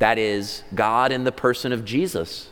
that 0.00 0.18
is, 0.18 0.64
God 0.74 1.12
in 1.12 1.24
the 1.24 1.32
person 1.32 1.72
of 1.72 1.82
Jesus. 1.82 2.50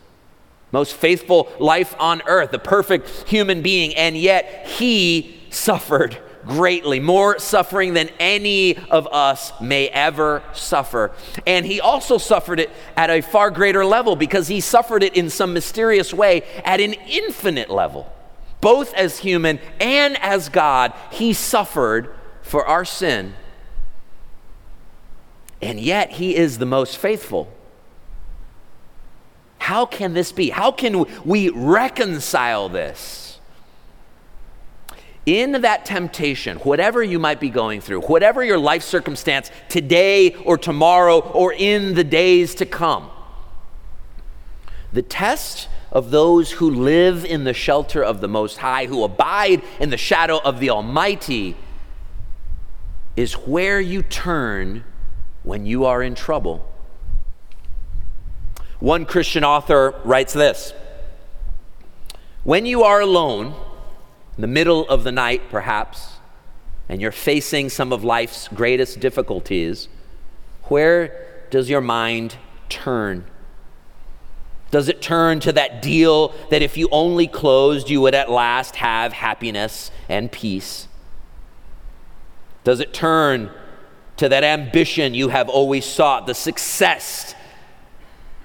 Most 0.73 0.95
faithful 0.95 1.53
life 1.59 1.95
on 1.99 2.23
earth, 2.27 2.51
the 2.51 2.59
perfect 2.59 3.29
human 3.29 3.61
being, 3.61 3.95
and 3.95 4.17
yet 4.17 4.67
he 4.67 5.39
suffered 5.51 6.17
greatly, 6.47 7.01
more 7.01 7.39
suffering 7.39 7.95
than 7.95 8.11
any 8.19 8.77
of 8.77 9.07
us 9.09 9.53
may 9.61 9.89
ever 9.89 10.43
suffer. 10.53 11.13
And 11.47 11.67
he 11.67 11.81
also 11.81 12.19
suffered 12.19 12.61
it 12.61 12.71
at 12.97 13.11
a 13.11 13.21
far 13.21 13.51
greater 13.51 13.85
level 13.85 14.17
because 14.17 14.49
he 14.49 14.61
suffered 14.61 15.03
it 15.03 15.15
in 15.17 15.31
some 15.31 15.53
mysterious 15.53 16.13
way 16.15 16.43
at 16.65 16.81
an 16.81 16.95
infinite 16.95 17.71
level. 17.71 18.13
Both 18.61 18.93
as 18.95 19.19
human 19.21 19.59
and 19.81 20.19
as 20.21 20.49
God, 20.49 20.93
he 21.11 21.33
suffered 21.33 22.15
for 22.43 22.67
our 22.67 22.85
sin. 22.85 23.35
And 25.63 25.79
yet, 25.79 26.13
he 26.13 26.37
is 26.37 26.59
the 26.59 26.67
most 26.67 26.97
faithful. 26.97 27.53
How 29.59 29.87
can 29.87 30.15
this 30.15 30.33
be? 30.33 30.51
How 30.51 30.73
can 30.73 31.05
we 31.25 31.51
reconcile 31.51 32.69
this? 32.69 33.30
In 35.27 35.53
that 35.53 35.85
temptation, 35.85 36.57
whatever 36.59 37.03
you 37.03 37.19
might 37.19 37.41
be 37.41 37.50
going 37.50 37.81
through, 37.81 38.00
whatever 38.03 38.43
your 38.43 38.59
life 38.59 38.83
circumstance 38.83 39.50
today 39.69 40.35
or 40.35 40.57
tomorrow 40.57 41.21
or 41.21 41.53
in 41.53 41.95
the 41.95 42.05
days 42.05 42.55
to 42.57 42.67
come, 42.67 43.11
the 44.93 45.03
test 45.03 45.69
of 45.93 46.11
those 46.11 46.53
who 46.53 46.71
live 46.71 47.25
in 47.25 47.45
the 47.45 47.53
shelter 47.53 48.03
of 48.03 48.21
the 48.21 48.29
Most 48.29 48.59
High, 48.59 48.87
who 48.87 49.05
abide 49.05 49.62
in 49.79 49.91
the 49.91 49.97
shadow 49.97 50.39
of 50.39 50.61
the 50.61 50.71
Almighty, 50.71 51.57
is 53.17 53.35
where 53.35 53.81
you 53.81 54.03
turn 54.03 54.85
when 55.43 55.67
you 55.67 55.85
are 55.85 56.03
in 56.03 56.15
trouble. 56.15 56.67
One 58.79 59.05
Christian 59.05 59.45
author 59.45 59.95
writes 60.05 60.33
this 60.33 60.73
When 62.45 62.67
you 62.67 62.83
are 62.83 63.00
alone, 63.00 63.55
in 64.41 64.43
the 64.43 64.49
middle 64.49 64.89
of 64.89 65.05
the 65.05 65.13
night, 65.13 65.43
perhaps, 65.51 66.15
and 66.89 66.99
you're 66.99 67.13
facing 67.13 67.69
some 67.69 67.93
of 67.93 68.03
life's 68.03 68.49
greatest 68.49 68.99
difficulties, 68.99 69.87
where 70.63 71.45
does 71.51 71.69
your 71.69 71.83
mind 71.83 72.37
turn? 72.71 73.27
Does 74.71 74.89
it 74.89 75.03
turn 75.03 75.41
to 75.41 75.53
that 75.53 75.83
deal 75.83 76.35
that 76.49 76.63
if 76.63 76.79
you 76.79 76.89
only 76.91 77.27
closed, 77.27 77.91
you 77.91 78.01
would 78.01 78.15
at 78.15 78.31
last 78.31 78.77
have 78.77 79.13
happiness 79.13 79.91
and 80.09 80.33
peace? 80.33 80.89
Does 82.65 82.81
it 82.81 82.95
turn 82.95 83.51
to 84.17 84.31
that 84.31 84.43
ambition 84.43 85.13
you 85.13 85.29
have 85.29 85.51
always 85.51 85.85
sought, 85.85 86.27
the 86.27 86.33
success? 86.33 87.35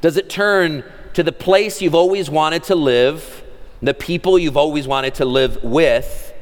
Does 0.02 0.18
it 0.18 0.30
turn 0.30 0.84
to 1.14 1.24
the 1.24 1.32
place 1.32 1.82
you've 1.82 1.96
always 1.96 2.30
wanted 2.30 2.64
to 2.64 2.76
live? 2.76 3.45
The 3.82 3.94
people 3.94 4.40
you've 4.40 4.58
always 4.58 4.88
wanted 4.88 5.16
to 5.16 5.26
live 5.26 5.64
with, 5.64 6.34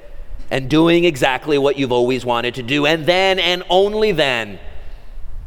and 0.52 0.70
doing 0.70 1.04
exactly 1.04 1.58
what 1.58 1.78
you've 1.78 1.92
always 1.92 2.24
wanted 2.24 2.56
to 2.56 2.63
do. 2.63 2.86
And 2.86 3.06
then, 3.08 3.40
and 3.40 3.63
only 3.70 4.12
then, 4.12 4.60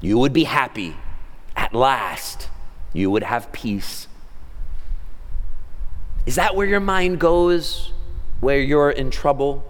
you 0.01 0.19
would 0.19 0.33
be 0.33 0.45
happy. 0.45 0.97
At 1.55 1.73
last, 1.73 2.49
you 2.93 3.11
would 3.11 3.23
have 3.23 3.53
peace. 3.53 4.09
Is 6.27 6.35
that 6.35 6.57
where 6.57 6.67
your 6.67 6.81
mind 6.81 7.21
goes, 7.21 7.93
where 8.41 8.59
you're 8.59 8.91
in 8.91 9.11
trouble? 9.13 9.65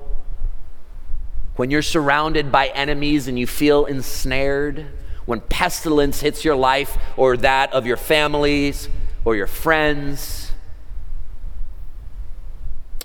When 1.56 1.70
you're 1.70 1.82
surrounded 1.82 2.50
by 2.50 2.68
enemies 2.68 3.28
and 3.28 3.38
you 3.38 3.46
feel 3.46 3.84
ensnared? 3.84 4.86
When 5.26 5.40
pestilence 5.40 6.20
hits 6.20 6.44
your 6.44 6.56
life 6.56 6.96
or 7.16 7.36
that 7.38 7.72
of 7.74 7.84
your 7.84 7.98
families 7.98 8.88
or 9.24 9.36
your 9.36 9.46
friends? 9.46 10.45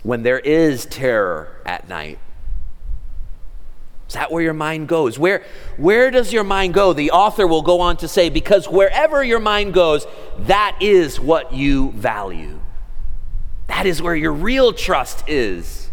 When 0.03 0.23
there 0.23 0.39
is 0.39 0.85
terror 0.85 1.61
at 1.65 1.87
night? 1.87 2.19
Is 4.07 4.15
that 4.15 4.29
where 4.29 4.43
your 4.43 4.53
mind 4.53 4.89
goes? 4.89 5.17
Where, 5.17 5.43
where 5.77 6.11
does 6.11 6.33
your 6.33 6.43
mind 6.43 6.73
go? 6.73 6.91
The 6.91 7.11
author 7.11 7.47
will 7.47 7.61
go 7.61 7.79
on 7.79 7.95
to 7.97 8.09
say, 8.09 8.29
because 8.29 8.67
wherever 8.67 9.23
your 9.23 9.39
mind 9.39 9.73
goes, 9.73 10.05
that 10.39 10.77
is 10.81 11.17
what 11.17 11.53
you 11.53 11.91
value. 11.93 12.59
That 13.67 13.85
is 13.85 14.01
where 14.01 14.13
your 14.13 14.33
real 14.33 14.73
trust 14.73 15.23
is. 15.29 15.89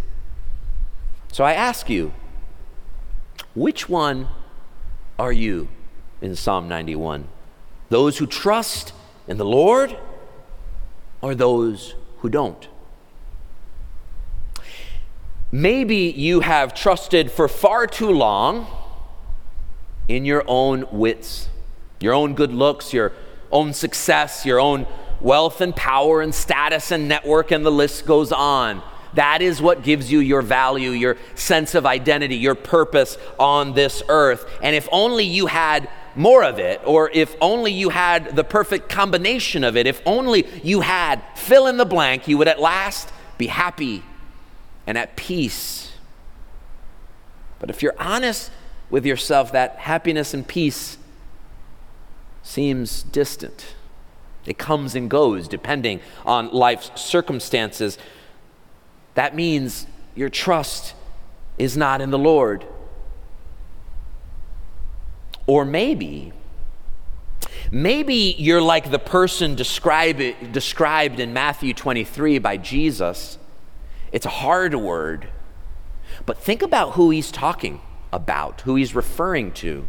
So 1.30 1.44
I 1.44 1.52
ask 1.52 1.88
you, 1.88 2.12
which 3.54 3.88
one 3.88 4.26
are 5.16 5.32
you 5.32 5.68
in 6.20 6.34
Psalm 6.34 6.66
91? 6.68 7.28
Those 7.88 8.18
who 8.18 8.26
trust 8.26 8.92
in 9.28 9.36
the 9.36 9.44
Lord 9.44 9.96
or 11.20 11.36
those 11.36 11.94
who 12.18 12.28
don't? 12.28 12.66
Maybe 15.50 16.12
you 16.14 16.40
have 16.40 16.74
trusted 16.74 17.30
for 17.30 17.48
far 17.48 17.86
too 17.86 18.10
long 18.10 18.66
in 20.06 20.26
your 20.26 20.44
own 20.46 20.86
wits, 20.92 21.48
your 22.00 22.12
own 22.12 22.34
good 22.34 22.52
looks, 22.52 22.92
your 22.92 23.12
own 23.50 23.72
success, 23.72 24.44
your 24.44 24.60
own 24.60 24.86
wealth 25.22 25.62
and 25.62 25.74
power 25.74 26.20
and 26.20 26.34
status 26.34 26.90
and 26.90 27.08
network, 27.08 27.50
and 27.50 27.64
the 27.64 27.72
list 27.72 28.04
goes 28.04 28.30
on. 28.30 28.82
That 29.14 29.40
is 29.40 29.62
what 29.62 29.82
gives 29.82 30.12
you 30.12 30.18
your 30.18 30.42
value, 30.42 30.90
your 30.90 31.16
sense 31.34 31.74
of 31.74 31.86
identity, 31.86 32.36
your 32.36 32.54
purpose 32.54 33.16
on 33.38 33.72
this 33.72 34.02
earth. 34.10 34.46
And 34.62 34.76
if 34.76 34.86
only 34.92 35.24
you 35.24 35.46
had 35.46 35.88
more 36.14 36.44
of 36.44 36.58
it, 36.58 36.82
or 36.84 37.10
if 37.10 37.34
only 37.40 37.72
you 37.72 37.88
had 37.88 38.36
the 38.36 38.44
perfect 38.44 38.90
combination 38.90 39.64
of 39.64 39.78
it, 39.78 39.86
if 39.86 40.02
only 40.04 40.46
you 40.62 40.82
had 40.82 41.22
fill 41.36 41.66
in 41.68 41.78
the 41.78 41.86
blank, 41.86 42.28
you 42.28 42.36
would 42.36 42.48
at 42.48 42.60
last 42.60 43.10
be 43.38 43.46
happy 43.46 44.02
and 44.88 44.96
at 44.96 45.16
peace. 45.16 45.92
But 47.58 47.68
if 47.68 47.82
you're 47.82 47.94
honest 47.98 48.50
with 48.88 49.04
yourself, 49.04 49.52
that 49.52 49.76
happiness 49.76 50.32
and 50.32 50.48
peace 50.48 50.96
seems 52.42 53.02
distant. 53.02 53.74
It 54.46 54.56
comes 54.56 54.94
and 54.94 55.10
goes 55.10 55.46
depending 55.46 56.00
on 56.24 56.50
life's 56.52 56.98
circumstances. 56.98 57.98
That 59.12 59.36
means 59.36 59.86
your 60.14 60.30
trust 60.30 60.94
is 61.58 61.76
not 61.76 62.00
in 62.00 62.10
the 62.10 62.18
Lord. 62.18 62.64
Or 65.46 65.66
maybe, 65.66 66.32
maybe 67.70 68.34
you're 68.38 68.62
like 68.62 68.90
the 68.90 68.98
person 68.98 69.54
describe, 69.54 70.18
described 70.50 71.20
in 71.20 71.34
Matthew 71.34 71.74
23 71.74 72.38
by 72.38 72.56
Jesus. 72.56 73.36
It's 74.12 74.26
a 74.26 74.30
hard 74.30 74.74
word, 74.74 75.28
but 76.26 76.38
think 76.38 76.62
about 76.62 76.92
who 76.92 77.10
he's 77.10 77.30
talking 77.30 77.80
about, 78.12 78.62
who 78.62 78.76
he's 78.76 78.94
referring 78.94 79.52
to. 79.52 79.86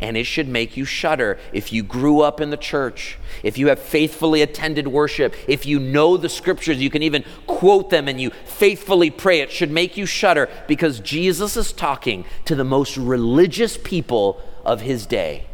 And 0.00 0.16
it 0.16 0.24
should 0.24 0.48
make 0.48 0.76
you 0.76 0.84
shudder 0.84 1.38
if 1.52 1.72
you 1.72 1.82
grew 1.82 2.20
up 2.20 2.40
in 2.40 2.50
the 2.50 2.56
church, 2.56 3.18
if 3.42 3.56
you 3.56 3.68
have 3.68 3.78
faithfully 3.78 4.42
attended 4.42 4.88
worship, 4.88 5.34
if 5.46 5.64
you 5.64 5.78
know 5.78 6.16
the 6.16 6.28
scriptures, 6.28 6.78
you 6.78 6.90
can 6.90 7.02
even 7.02 7.24
quote 7.46 7.90
them 7.90 8.08
and 8.08 8.20
you 8.20 8.30
faithfully 8.44 9.10
pray. 9.10 9.40
It 9.40 9.52
should 9.52 9.70
make 9.70 9.96
you 9.96 10.04
shudder 10.04 10.48
because 10.66 11.00
Jesus 11.00 11.56
is 11.56 11.72
talking 11.72 12.24
to 12.46 12.54
the 12.54 12.64
most 12.64 12.96
religious 12.96 13.78
people 13.82 14.42
of 14.64 14.80
his 14.80 15.06
day 15.06 15.46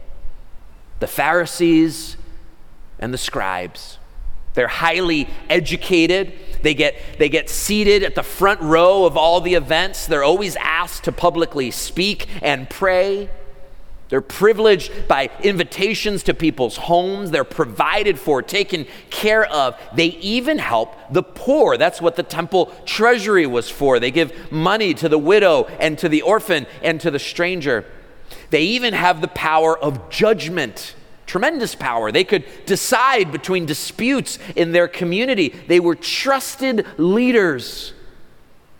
the 0.98 1.06
Pharisees 1.08 2.16
and 3.00 3.12
the 3.12 3.18
scribes. 3.18 3.98
They're 4.54 4.68
highly 4.68 5.28
educated. 5.50 6.32
They 6.62 6.74
get, 6.74 6.96
they 7.18 7.28
get 7.28 7.50
seated 7.50 8.02
at 8.02 8.14
the 8.14 8.22
front 8.22 8.60
row 8.60 9.04
of 9.04 9.16
all 9.16 9.40
the 9.40 9.54
events. 9.54 10.06
They're 10.06 10.24
always 10.24 10.56
asked 10.56 11.04
to 11.04 11.12
publicly 11.12 11.70
speak 11.70 12.28
and 12.40 12.68
pray. 12.70 13.28
They're 14.12 14.20
privileged 14.20 15.08
by 15.08 15.30
invitations 15.42 16.22
to 16.24 16.34
people's 16.34 16.76
homes. 16.76 17.30
They're 17.30 17.44
provided 17.44 18.18
for, 18.18 18.42
taken 18.42 18.86
care 19.08 19.46
of. 19.46 19.74
They 19.94 20.08
even 20.08 20.58
help 20.58 20.94
the 21.10 21.22
poor. 21.22 21.78
That's 21.78 21.98
what 21.98 22.16
the 22.16 22.22
temple 22.22 22.66
treasury 22.84 23.46
was 23.46 23.70
for. 23.70 23.98
They 23.98 24.10
give 24.10 24.52
money 24.52 24.92
to 24.92 25.08
the 25.08 25.16
widow 25.16 25.64
and 25.80 25.98
to 26.00 26.10
the 26.10 26.20
orphan 26.20 26.66
and 26.82 27.00
to 27.00 27.10
the 27.10 27.18
stranger. 27.18 27.86
They 28.50 28.64
even 28.64 28.92
have 28.92 29.22
the 29.22 29.28
power 29.28 29.78
of 29.78 30.10
judgment. 30.10 30.94
Tremendous 31.32 31.74
power. 31.74 32.12
They 32.12 32.24
could 32.24 32.44
decide 32.66 33.32
between 33.32 33.64
disputes 33.64 34.38
in 34.54 34.72
their 34.72 34.86
community. 34.86 35.48
They 35.48 35.80
were 35.80 35.94
trusted 35.94 36.86
leaders 36.98 37.94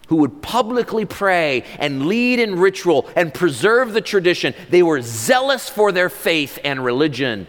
who 0.08 0.16
would 0.16 0.42
publicly 0.42 1.06
pray 1.06 1.64
and 1.78 2.04
lead 2.08 2.40
in 2.40 2.58
ritual 2.58 3.08
and 3.16 3.32
preserve 3.32 3.94
the 3.94 4.02
tradition. 4.02 4.52
They 4.68 4.82
were 4.82 5.00
zealous 5.00 5.70
for 5.70 5.92
their 5.92 6.10
faith 6.10 6.58
and 6.62 6.84
religion. 6.84 7.46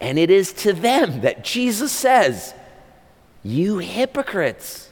And 0.00 0.16
it 0.16 0.30
is 0.30 0.52
to 0.62 0.72
them 0.72 1.22
that 1.22 1.42
Jesus 1.42 1.90
says, 1.90 2.54
You 3.42 3.78
hypocrites. 3.78 4.83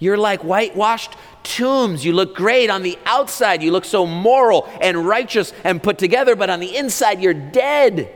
You're 0.00 0.16
like 0.16 0.40
whitewashed 0.40 1.14
tombs. 1.42 2.04
You 2.04 2.14
look 2.14 2.34
great 2.34 2.70
on 2.70 2.82
the 2.82 2.98
outside. 3.04 3.62
You 3.62 3.70
look 3.70 3.84
so 3.84 4.06
moral 4.06 4.68
and 4.80 5.06
righteous 5.06 5.52
and 5.62 5.80
put 5.80 5.98
together, 5.98 6.34
but 6.34 6.50
on 6.50 6.58
the 6.58 6.74
inside, 6.74 7.20
you're 7.20 7.34
dead. 7.34 8.10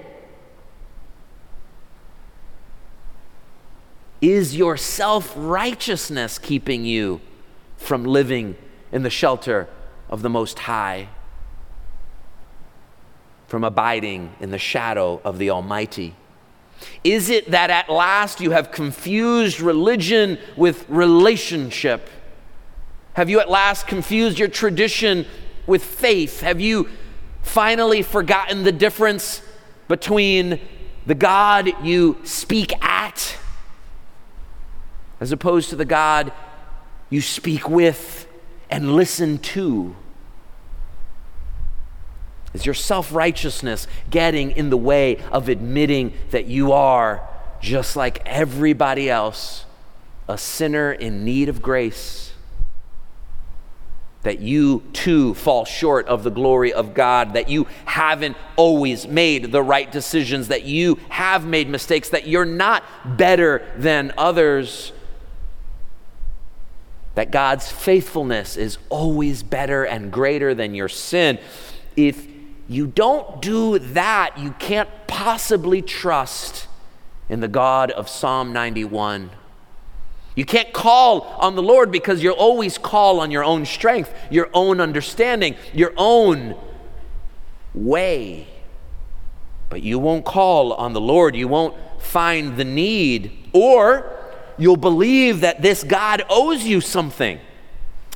Is 4.21 4.57
your 4.57 4.79
self 4.79 5.35
righteousness 5.37 6.39
keeping 6.39 6.87
you 6.87 7.21
from 7.77 8.05
living 8.05 8.57
in 8.91 9.03
the 9.03 9.11
shelter 9.11 9.69
of 10.09 10.23
the 10.23 10.31
Most 10.31 10.61
High? 10.61 11.09
From 13.47 13.63
abiding 13.63 14.35
in 14.41 14.51
the 14.51 14.59
shadow 14.59 15.21
of 15.23 15.39
the 15.39 15.51
Almighty? 15.51 16.17
Is 17.03 17.31
it 17.31 17.51
that 17.51 17.71
at 17.71 17.91
last 17.91 18.41
you 18.41 18.53
have 18.53 18.71
confused 18.71 19.61
religion 19.61 20.39
with 20.57 20.85
relationship? 20.89 22.09
Have 23.15 23.31
you 23.31 23.41
at 23.41 23.51
last 23.51 23.87
confused 23.87 24.39
your 24.39 24.49
tradition 24.49 25.27
with 25.67 25.85
faith? 25.85 26.41
Have 26.41 26.61
you 26.61 26.89
finally 27.43 28.03
forgotten 28.03 28.65
the 28.65 28.73
difference 28.73 29.43
between 29.87 30.61
the 31.07 31.15
God 31.15 31.71
you 31.85 32.19
speak 32.25 32.73
at 32.83 33.37
as 35.21 35.31
opposed 35.31 35.71
to 35.71 35.77
the 35.77 35.85
God 35.85 36.33
you 37.11 37.21
speak 37.21 37.69
with 37.69 38.27
and 38.71 38.95
listen 38.97 39.39
to? 39.39 39.95
Is 42.55 42.65
your 42.65 42.75
self 42.75 43.13
righteousness 43.13 43.87
getting 44.11 44.53
in 44.53 44.71
the 44.71 44.77
way 44.77 45.19
of 45.33 45.49
admitting 45.49 46.15
that 46.31 46.47
you 46.47 46.73
are, 46.73 47.29
just 47.61 47.97
like 47.97 48.23
everybody 48.25 49.11
else, 49.11 49.65
a 50.29 50.39
sinner 50.39 50.93
in 50.93 51.25
need 51.25 51.49
of 51.49 51.61
grace? 51.61 52.33
That 54.23 54.39
you 54.39 54.85
too 54.93 55.35
fall 55.35 55.65
short 55.65 56.07
of 56.07 56.23
the 56.23 56.31
glory 56.31 56.73
of 56.73 56.95
God, 56.95 57.35
that 57.35 57.49
you 57.49 57.67
haven't 57.85 58.37
always 58.57 59.07
made 59.07 59.51
the 59.51 59.63
right 59.63 59.91
decisions, 59.91 60.49
that 60.49 60.63
you 60.63 60.99
have 61.09 61.45
made 61.45 61.69
mistakes, 61.69 62.09
that 62.11 62.27
you're 62.27 62.47
not 62.47 62.85
better 63.19 63.67
than 63.77 64.15
others, 64.17 64.93
that 67.17 67.33
God's 67.33 67.71
faithfulness 67.71 68.57
is 68.57 68.79
always 68.89 69.43
better 69.43 69.85
and 69.85 70.13
greater 70.13 70.55
than 70.55 70.75
your 70.75 70.89
sin. 70.89 71.39
If 71.97 72.34
you 72.69 72.87
don't 72.87 73.43
do 73.43 73.79
that, 73.79 74.39
you 74.39 74.53
can't 74.53 74.89
possibly 75.07 75.83
trust 75.83 76.67
in 77.29 77.41
the 77.41 77.49
God 77.49 77.91
of 77.91 78.09
Psalm 78.09 78.53
91. 78.53 79.31
You 80.35 80.45
can't 80.45 80.73
call 80.73 81.23
on 81.39 81.55
the 81.55 81.63
Lord 81.63 81.93
because 81.93 82.23
you'll 82.23 82.35
always 82.35 82.77
call 82.77 83.21
on 83.21 83.31
your 83.31 83.45
own 83.45 83.65
strength, 83.67 84.13
your 84.31 84.51
own 84.53 84.81
understanding, 84.81 85.57
your 85.73 85.93
own 85.97 86.57
way. 87.73 88.49
But 89.69 89.83
you 89.83 89.99
won't 89.99 90.25
call 90.25 90.73
on 90.73 90.93
the 90.93 91.01
Lord. 91.01 91.37
You 91.37 91.49
won't 91.49 91.77
find 92.01 92.57
the 92.57 92.65
need. 92.65 93.49
Or 93.53 94.11
you'll 94.59 94.77
believe 94.77 95.41
that 95.41 95.63
this 95.63 95.85
God 95.85 96.23
owes 96.29 96.65
you 96.65 96.81
something. 96.81 97.39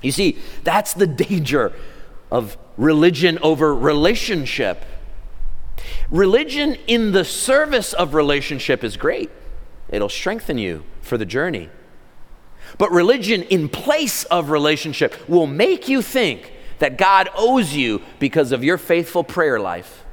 You 0.03 0.13
see, 0.13 0.39
that's 0.65 0.95
the 0.95 1.07
danger 1.07 1.73
of 2.31 2.57
religion 2.79 3.39
over 3.43 3.75
relationship. 3.75 4.85
Religion 6.11 6.77
in 6.87 7.13
the 7.13 7.25
service 7.25 7.93
of 7.93 8.15
relationship 8.15 8.83
is 8.83 8.97
great, 8.97 9.31
it'll 9.91 10.09
strengthen 10.09 10.57
you 10.57 10.85
for 11.03 11.19
the 11.19 11.27
journey. 11.27 11.69
But 12.79 12.91
religion 12.91 13.43
in 13.45 13.69
place 13.69 14.25
of 14.25 14.51
relationship 14.51 15.29
will 15.29 15.47
make 15.47 15.89
you 15.89 16.01
think 16.01 16.53
that 16.79 16.97
God 16.97 17.29
owes 17.37 17.75
you 17.75 18.01
because 18.19 18.53
of 18.53 18.63
your 18.65 18.79
faithful 18.79 19.25
prayer 19.25 19.59
life 19.59 20.07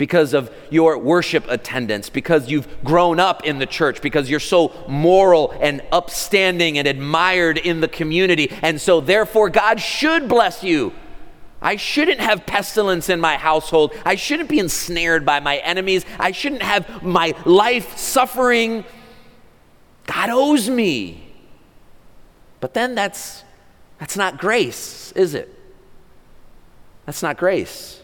because 0.00 0.32
of 0.32 0.50
your 0.70 0.96
worship 0.96 1.44
attendance, 1.50 2.08
because 2.08 2.48
you've 2.48 2.66
grown 2.82 3.20
up 3.20 3.44
in 3.44 3.58
the 3.58 3.66
church, 3.66 4.00
because 4.00 4.30
you're 4.30 4.40
so 4.40 4.72
moral 4.88 5.54
and 5.60 5.82
upstanding 5.92 6.78
and 6.78 6.88
admired 6.88 7.58
in 7.58 7.82
the 7.82 7.86
community. 7.86 8.50
And 8.62 8.80
so, 8.80 9.02
therefore, 9.02 9.50
God 9.50 9.78
should 9.78 10.26
bless 10.26 10.64
you. 10.64 10.94
I 11.62 11.76
shouldn't 11.76 12.20
have 12.20 12.46
pestilence 12.46 13.08
in 13.08 13.20
my 13.20 13.36
household. 13.36 13.94
I 14.04 14.14
shouldn't 14.14 14.48
be 14.48 14.58
ensnared 14.58 15.26
by 15.26 15.40
my 15.40 15.58
enemies. 15.58 16.06
I 16.18 16.32
shouldn't 16.32 16.62
have 16.62 17.02
my 17.02 17.34
life 17.44 17.98
suffering. 17.98 18.84
God 20.06 20.30
owes 20.30 20.70
me. 20.70 21.32
But 22.60 22.74
then 22.74 22.94
that's, 22.94 23.44
that's 23.98 24.16
not 24.16 24.38
grace, 24.38 25.12
is 25.12 25.34
it? 25.34 25.54
That's 27.06 27.22
not 27.22 27.36
grace. 27.36 28.00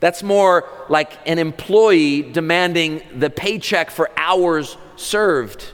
That's 0.00 0.22
more 0.22 0.68
like 0.88 1.12
an 1.26 1.38
employee 1.38 2.22
demanding 2.22 3.02
the 3.14 3.30
paycheck 3.30 3.90
for 3.90 4.10
hours 4.16 4.76
served, 4.96 5.72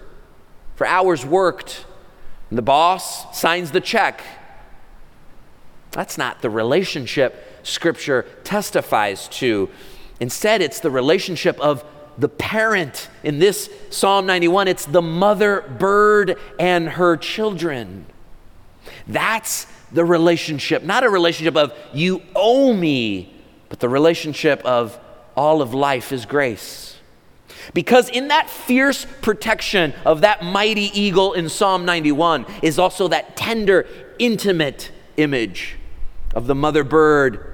for 0.77 0.87
hours 0.87 1.25
worked. 1.25 1.87
And 2.49 2.59
the 2.59 2.63
boss 2.63 3.39
signs 3.39 3.71
the 3.71 3.81
check. 3.81 4.23
That's 5.93 6.17
not 6.17 6.41
the 6.41 6.51
relationship 6.51 7.47
Scripture 7.63 8.27
testifies 8.45 9.29
to. 9.29 9.69
Instead, 10.21 10.63
it's 10.63 10.81
the 10.81 10.91
relationship 10.91 11.59
of 11.61 11.85
the 12.19 12.29
parent. 12.29 13.09
In 13.23 13.39
this 13.39 13.71
Psalm 13.91 14.27
91, 14.27 14.69
it's 14.69 14.85
the 14.85 15.03
mother 15.03 15.63
bird 15.79 16.39
and 16.59 16.89
her 16.91 17.17
children. 17.17 18.07
That's 19.07 19.67
the 19.93 20.05
relationship, 20.05 20.85
not 20.85 21.03
a 21.03 21.11
relationship 21.11 21.57
of 21.57 21.73
you 21.93 22.23
owe 22.37 22.73
me, 22.73 23.35
but 23.69 23.81
the 23.81 23.89
relationship 23.89 24.65
of 24.65 24.99
all 25.37 25.63
of 25.63 25.75
life 25.75 26.13
is 26.13 26.27
grace. 26.27 26.97
Because 27.75 28.09
in 28.09 28.29
that 28.29 28.49
fierce 28.49 29.07
protection 29.21 29.93
of 30.05 30.21
that 30.21 30.45
mighty 30.45 30.91
eagle 30.99 31.33
in 31.33 31.49
Psalm 31.49 31.85
91 31.85 32.47
is 32.63 32.79
also 32.79 33.09
that 33.09 33.37
tender, 33.37 33.87
intimate 34.19 34.93
image 35.17 35.77
of 36.35 36.47
the 36.47 36.55
mother 36.55 36.85
bird 36.85 37.47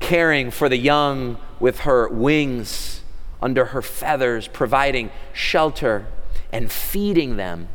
caring 0.00 0.50
for 0.50 0.68
the 0.68 0.76
young 0.76 1.38
with 1.60 1.80
her 1.80 2.08
wings 2.08 3.02
under 3.40 3.66
her 3.66 3.82
feathers, 3.82 4.48
providing 4.48 5.10
shelter 5.32 6.06
and 6.52 6.70
feeding 6.70 7.36
them. 7.36 7.68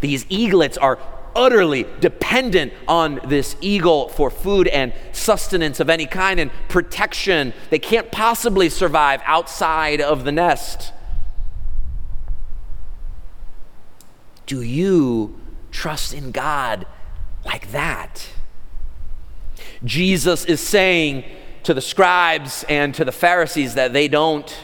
These 0.00 0.26
eaglets 0.28 0.76
are 0.76 0.98
utterly 1.34 1.86
dependent 2.00 2.72
on 2.88 3.20
this 3.26 3.56
eagle 3.60 4.08
for 4.08 4.30
food 4.30 4.66
and 4.68 4.92
sustenance 5.12 5.80
of 5.80 5.90
any 5.90 6.06
kind 6.06 6.40
and 6.40 6.50
protection. 6.68 7.52
They 7.70 7.78
can't 7.78 8.10
possibly 8.10 8.68
survive 8.68 9.20
outside 9.24 10.00
of 10.00 10.24
the 10.24 10.32
nest. 10.32 10.92
Do 14.46 14.62
you 14.62 15.38
trust 15.70 16.14
in 16.14 16.30
God 16.30 16.86
like 17.46 17.70
that? 17.70 18.28
Jesus 19.84 20.44
is 20.44 20.60
saying 20.60 21.24
to 21.62 21.74
the 21.74 21.80
scribes 21.80 22.64
and 22.68 22.94
to 22.94 23.04
the 23.04 23.12
Pharisees 23.12 23.74
that 23.74 23.92
they 23.92 24.08
don't. 24.08 24.54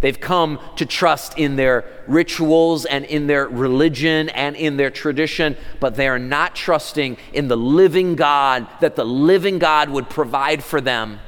They've 0.00 0.18
come 0.18 0.60
to 0.76 0.86
trust 0.86 1.36
in 1.36 1.56
their 1.56 1.84
rituals 2.06 2.84
and 2.84 3.04
in 3.04 3.26
their 3.26 3.48
religion 3.48 4.28
and 4.28 4.54
in 4.54 4.76
their 4.76 4.90
tradition, 4.90 5.56
but 5.80 5.96
they 5.96 6.06
are 6.06 6.20
not 6.20 6.54
trusting 6.54 7.16
in 7.32 7.48
the 7.48 7.56
living 7.56 8.14
God, 8.14 8.68
that 8.80 8.94
the 8.94 9.04
living 9.04 9.58
God 9.58 9.90
would 9.90 10.08
provide 10.08 10.62
for 10.62 10.80
them. 10.80 11.18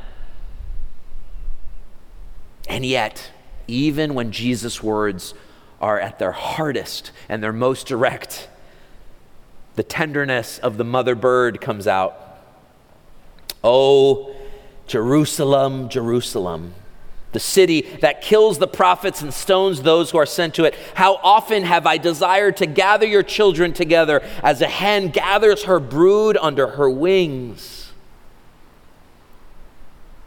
And 2.68 2.86
yet, 2.86 3.32
even 3.66 4.14
when 4.14 4.30
Jesus' 4.30 4.80
words 4.80 5.34
are 5.80 5.98
at 5.98 6.20
their 6.20 6.32
hardest 6.32 7.10
and 7.28 7.42
their 7.42 7.52
most 7.52 7.88
direct, 7.88 8.48
the 9.80 9.84
tenderness 9.84 10.58
of 10.58 10.76
the 10.76 10.84
mother 10.84 11.14
bird 11.14 11.58
comes 11.58 11.86
out. 11.86 12.38
Oh, 13.64 14.36
Jerusalem, 14.86 15.88
Jerusalem, 15.88 16.74
the 17.32 17.40
city 17.40 17.80
that 18.02 18.20
kills 18.20 18.58
the 18.58 18.68
prophets 18.68 19.22
and 19.22 19.32
stones 19.32 19.80
those 19.80 20.10
who 20.10 20.18
are 20.18 20.26
sent 20.26 20.54
to 20.56 20.64
it. 20.64 20.74
How 20.92 21.14
often 21.22 21.62
have 21.62 21.86
I 21.86 21.96
desired 21.96 22.58
to 22.58 22.66
gather 22.66 23.06
your 23.06 23.22
children 23.22 23.72
together 23.72 24.20
as 24.42 24.60
a 24.60 24.66
hen 24.66 25.08
gathers 25.08 25.62
her 25.62 25.80
brood 25.80 26.36
under 26.42 26.66
her 26.72 26.90
wings? 26.90 27.90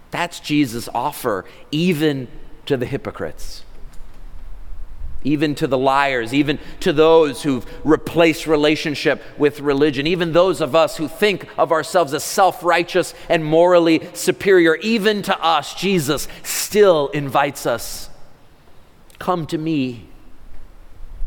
That's 0.10 0.40
Jesus' 0.40 0.90
offer, 0.96 1.46
even 1.70 2.28
to 2.66 2.76
the 2.76 2.88
hypocrites 2.88 3.64
even 5.24 5.56
to 5.56 5.68
the 5.68 5.78
liars, 5.78 6.34
even 6.34 6.60
to 6.82 6.94
those 6.94 7.44
who've 7.44 7.66
replaced 7.84 8.48
relationship 8.48 9.22
with 9.38 9.60
religion, 9.60 10.08
even 10.08 10.34
those 10.34 10.62
of 10.62 10.76
us 10.76 10.98
who 10.98 11.08
think 11.08 11.48
of 11.58 11.72
ourselves 11.72 12.14
as 12.14 12.24
self 12.24 12.64
righteous 12.64 13.14
and 13.30 13.44
morally 13.46 14.02
superior, 14.14 14.76
even 14.78 15.22
to 15.24 15.40
us, 15.44 15.76
Jesus 15.76 16.28
still 16.44 17.10
invites 17.10 17.66
us 17.66 18.10
Come 19.24 19.48
to 19.48 19.58
me. 19.58 20.10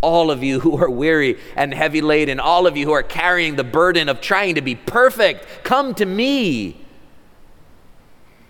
All 0.02 0.30
of 0.30 0.44
you 0.44 0.60
who 0.60 0.76
are 0.76 0.90
weary 0.90 1.38
and 1.56 1.72
heavy 1.72 2.02
laden, 2.02 2.38
all 2.38 2.66
of 2.66 2.76
you 2.76 2.84
who 2.84 2.92
are 2.92 3.02
carrying 3.02 3.56
the 3.56 3.64
burden 3.64 4.10
of 4.10 4.20
trying 4.20 4.56
to 4.56 4.60
be 4.60 4.74
perfect, 4.74 5.64
come 5.64 5.94
to 5.94 6.04
me. 6.04 6.85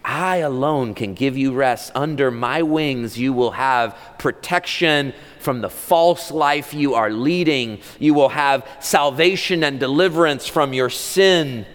I 0.09 0.37
alone 0.37 0.95
can 0.95 1.15
give 1.15 1.37
you 1.37 1.53
rest. 1.53 1.91
Under 1.97 2.31
my 2.31 2.63
wings, 2.63 3.19
you 3.19 3.33
will 3.33 3.51
have 3.51 3.99
protection 4.19 5.13
from 5.41 5.63
the 5.63 5.69
false 5.69 6.31
life 6.31 6.73
you 6.73 6.95
are 6.95 7.11
leading. 7.11 7.81
You 7.99 8.15
will 8.15 8.29
have 8.29 8.69
salvation 8.79 9.65
and 9.65 9.81
deliverance 9.81 10.47
from 10.47 10.73
your 10.73 10.91
sin. 10.91 11.67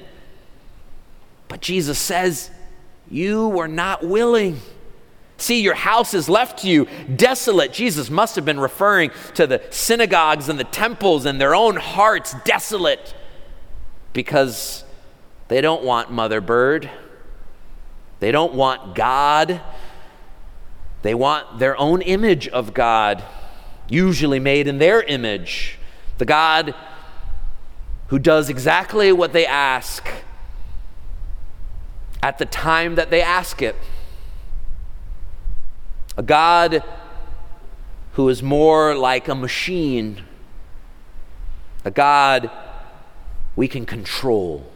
But 1.49 1.59
Jesus 1.59 1.99
says, 1.99 2.49
You 3.09 3.49
were 3.49 3.67
not 3.67 4.01
willing. 4.01 4.61
See, 5.35 5.59
your 5.59 5.75
house 5.75 6.13
is 6.13 6.29
left 6.29 6.59
to 6.59 6.69
you 6.69 6.87
desolate. 7.13 7.73
Jesus 7.73 8.09
must 8.09 8.37
have 8.37 8.45
been 8.45 8.61
referring 8.61 9.11
to 9.33 9.45
the 9.45 9.61
synagogues 9.71 10.47
and 10.47 10.57
the 10.57 10.63
temples 10.63 11.25
and 11.25 11.41
their 11.41 11.53
own 11.53 11.75
hearts 11.75 12.33
desolate 12.45 13.13
because 14.13 14.85
they 15.49 15.59
don't 15.59 15.83
want 15.83 16.11
Mother 16.11 16.39
Bird. 16.39 16.89
They 18.21 18.31
don't 18.31 18.53
want 18.53 18.93
God, 18.93 19.61
they 21.01 21.15
want 21.15 21.57
their 21.57 21.75
own 21.77 22.03
image 22.03 22.47
of 22.47 22.71
God, 22.71 23.23
usually 23.89 24.39
made 24.39 24.67
in 24.67 24.77
their 24.77 25.01
image. 25.01 25.79
The 26.19 26.25
God 26.25 26.75
who 28.09 28.19
does 28.19 28.47
exactly 28.47 29.11
what 29.11 29.33
they 29.33 29.47
ask 29.47 30.07
at 32.21 32.37
the 32.37 32.45
time 32.45 32.93
that 32.93 33.09
they 33.09 33.23
ask 33.23 33.59
it. 33.63 33.75
A 36.15 36.21
God 36.21 36.83
who 38.13 38.29
is 38.29 38.43
more 38.43 38.93
like 38.93 39.27
a 39.27 39.33
machine, 39.33 40.25
a 41.83 41.89
God 41.89 42.51
we 43.55 43.67
can 43.67 43.87
control. 43.87 44.71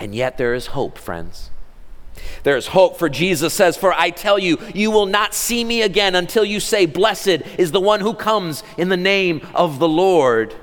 And 0.00 0.14
yet 0.14 0.38
there 0.38 0.54
is 0.54 0.68
hope, 0.68 0.96
friends. 0.96 1.50
There 2.42 2.56
is 2.56 2.68
hope, 2.68 2.98
for 2.98 3.08
Jesus 3.08 3.52
says, 3.52 3.76
For 3.76 3.92
I 3.92 4.10
tell 4.10 4.38
you, 4.38 4.58
you 4.74 4.90
will 4.90 5.06
not 5.06 5.34
see 5.34 5.62
me 5.62 5.82
again 5.82 6.14
until 6.14 6.44
you 6.44 6.58
say, 6.58 6.86
Blessed 6.86 7.42
is 7.58 7.70
the 7.70 7.80
one 7.80 8.00
who 8.00 8.14
comes 8.14 8.62
in 8.78 8.88
the 8.88 8.96
name 8.96 9.46
of 9.54 9.78
the 9.78 9.88
Lord. 9.88 10.54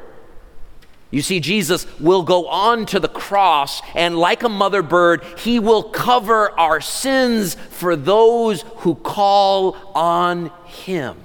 You 1.11 1.21
see, 1.21 1.39
Jesus 1.39 1.87
will 1.99 2.23
go 2.23 2.47
on 2.47 2.85
to 2.87 2.99
the 2.99 3.07
cross, 3.07 3.81
and 3.95 4.17
like 4.17 4.43
a 4.43 4.49
mother 4.49 4.81
bird, 4.81 5.23
he 5.37 5.59
will 5.59 5.83
cover 5.83 6.51
our 6.59 6.81
sins 6.81 7.55
for 7.69 7.95
those 7.95 8.63
who 8.77 8.95
call 8.95 9.77
on 9.95 10.51
him. 10.65 11.15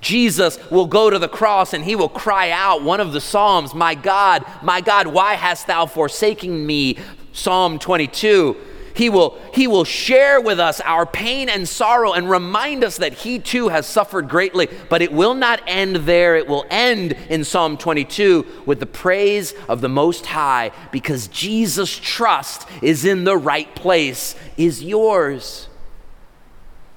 Jesus 0.00 0.58
will 0.70 0.86
go 0.86 1.10
to 1.10 1.18
the 1.18 1.28
cross 1.28 1.72
and 1.72 1.84
he 1.84 1.96
will 1.96 2.08
cry 2.08 2.50
out 2.50 2.82
one 2.82 3.00
of 3.00 3.12
the 3.12 3.20
Psalms, 3.20 3.74
My 3.74 3.94
God, 3.94 4.44
my 4.62 4.80
God, 4.80 5.06
why 5.06 5.34
hast 5.34 5.66
thou 5.66 5.86
forsaken 5.86 6.66
me? 6.66 6.98
Psalm 7.32 7.78
22. 7.78 8.56
He 8.94 9.08
will, 9.08 9.38
he 9.54 9.66
will 9.66 9.84
share 9.84 10.40
with 10.40 10.58
us 10.58 10.80
our 10.80 11.06
pain 11.06 11.48
and 11.48 11.68
sorrow 11.68 12.12
and 12.12 12.28
remind 12.28 12.84
us 12.84 12.98
that 12.98 13.14
He 13.14 13.38
too 13.38 13.68
has 13.68 13.86
suffered 13.86 14.28
greatly. 14.28 14.68
But 14.88 15.00
it 15.00 15.12
will 15.12 15.34
not 15.34 15.62
end 15.66 15.96
there. 15.96 16.36
It 16.36 16.48
will 16.48 16.66
end 16.70 17.12
in 17.28 17.44
Psalm 17.44 17.76
22 17.76 18.44
with 18.66 18.80
the 18.80 18.86
praise 18.86 19.54
of 19.68 19.80
the 19.80 19.88
Most 19.88 20.26
High 20.26 20.72
because 20.90 21.28
Jesus' 21.28 21.96
trust 21.96 22.68
is 22.82 23.04
in 23.04 23.24
the 23.24 23.36
right 23.36 23.74
place, 23.74 24.34
is 24.56 24.82
yours. 24.82 25.68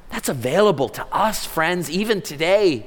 That's 0.09 0.29
available 0.29 0.89
to 0.89 1.05
us, 1.11 1.45
friends, 1.45 1.89
even 1.89 2.21
today. 2.21 2.85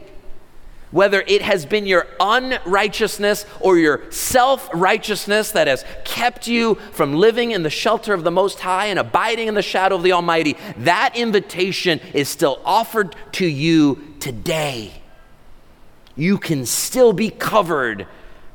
Whether 0.97 1.23
it 1.27 1.43
has 1.43 1.67
been 1.67 1.85
your 1.85 2.07
unrighteousness 2.19 3.45
or 3.61 3.77
your 3.77 4.11
self 4.11 4.71
righteousness 4.73 5.51
that 5.51 5.67
has 5.67 5.85
kept 6.07 6.49
you 6.49 6.77
from 6.93 7.13
living 7.13 7.51
in 7.51 7.63
the 7.63 7.69
shelter 7.69 8.15
of 8.15 8.25
the 8.25 8.31
Most 8.31 8.61
High 8.61 8.87
and 8.87 8.99
abiding 8.99 9.47
in 9.47 9.53
the 9.53 9.61
shadow 9.61 9.97
of 9.97 10.03
the 10.03 10.13
Almighty, 10.13 10.57
that 10.79 11.15
invitation 11.15 12.01
is 12.15 12.31
still 12.31 12.63
offered 12.65 13.15
to 13.33 13.47
you 13.47 14.15
today. 14.21 15.03
You 16.17 16.39
can 16.39 16.65
still 16.65 17.13
be 17.13 17.29
covered 17.29 18.07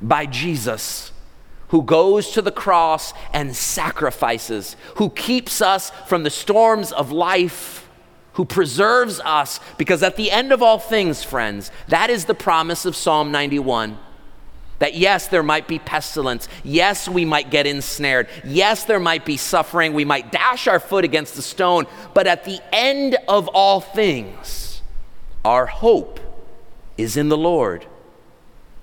by 0.02 0.26
Jesus 0.26 1.12
who 1.68 1.84
goes 1.84 2.32
to 2.32 2.42
the 2.42 2.52
cross 2.52 3.14
and 3.34 3.56
sacrifices, 3.56 4.76
who 4.96 5.12
keeps 5.12 5.62
us 5.62 5.92
from 6.08 6.24
the 6.24 6.32
storms 6.32 6.92
of 6.92 7.12
life 7.12 7.88
who 8.34 8.46
preserves 8.46 9.20
us, 9.22 9.60
because 9.78 10.04
at 10.04 10.16
the 10.16 10.32
end 10.32 10.52
of 10.52 10.62
all 10.62 10.80
things, 10.80 11.24
friends, 11.24 11.72
that 11.88 12.10
is 12.10 12.26
the 12.26 12.34
promise 12.34 12.86
of 12.86 12.96
Psalm 12.96 13.32
91. 13.32 13.98
That 14.80 14.96
yes, 14.96 15.28
there 15.28 15.44
might 15.44 15.68
be 15.68 15.78
pestilence. 15.78 16.48
Yes, 16.64 17.08
we 17.08 17.24
might 17.24 17.52
get 17.52 17.68
ensnared. 17.68 18.28
Yes, 18.44 18.86
there 18.86 19.00
might 19.00 19.26
be 19.26 19.38
suffering. 19.38 19.94
We 19.94 20.06
might 20.06 20.32
dash 20.32 20.68
our 20.68 20.80
foot 20.80 21.06
against 21.06 21.36
the 21.36 21.44
stone. 21.44 21.86
But 22.16 22.26
at 22.26 22.46
the 22.46 22.60
end 22.74 23.16
of 23.28 23.48
all 23.50 23.80
things, 23.80 24.82
our 25.46 25.68
hope 25.68 26.20
is 26.98 27.16
in 27.16 27.30
the 27.30 27.38
Lord. 27.38 27.86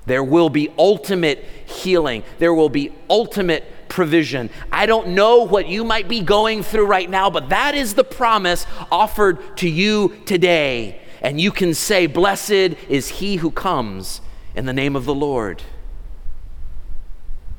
There 0.07 0.23
will 0.23 0.51
be 0.51 0.73
ultimate 0.79 1.45
healing, 1.67 2.23
there 2.39 2.55
will 2.55 2.71
be 2.71 2.93
ultimate 3.11 3.65
provision. 3.89 4.51
I 4.71 4.87
don't 4.87 5.09
know 5.09 5.43
what 5.43 5.69
you 5.69 5.85
might 5.85 6.09
be 6.09 6.21
going 6.21 6.63
through 6.63 6.87
right 6.87 7.09
now, 7.09 7.31
but 7.31 7.49
that 7.49 7.75
is 7.75 7.95
the 7.95 8.05
promise 8.05 8.67
offered 8.91 9.57
to 9.59 9.69
you 9.69 10.17
today. 10.25 11.01
And 11.21 11.41
you 11.41 11.51
can 11.51 11.75
say, 11.75 12.07
Blessed 12.07 12.51
is 12.89 13.09
he 13.09 13.37
who 13.37 13.51
comes 13.51 14.21
in 14.55 14.67
the 14.67 14.73
name 14.73 14.97
of 14.97 15.05
the 15.05 15.15
Lord. 15.15 15.63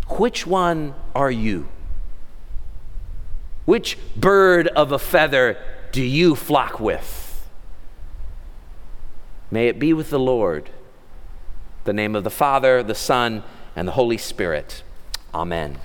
Which 0.10 0.48
one 0.48 0.96
are 1.14 1.32
you? 1.32 1.68
Which 3.66 3.98
bird 4.16 4.68
of 4.70 4.92
a 4.92 5.00
feather 5.00 5.58
do 5.92 6.02
you 6.02 6.36
flock 6.36 6.80
with? 6.80 7.48
May 9.52 9.68
it 9.68 9.80
be 9.80 9.94
with 9.94 10.10
the 10.10 10.20
Lord. 10.20 10.70
The 11.84 11.94
name 11.94 12.16
of 12.16 12.24
the 12.24 12.30
Father, 12.30 12.84
the 12.84 12.96
Son, 12.96 13.44
and 13.76 13.88
the 13.88 13.94
Holy 13.94 14.18
Spirit. 14.18 14.84
Amen. 15.34 15.78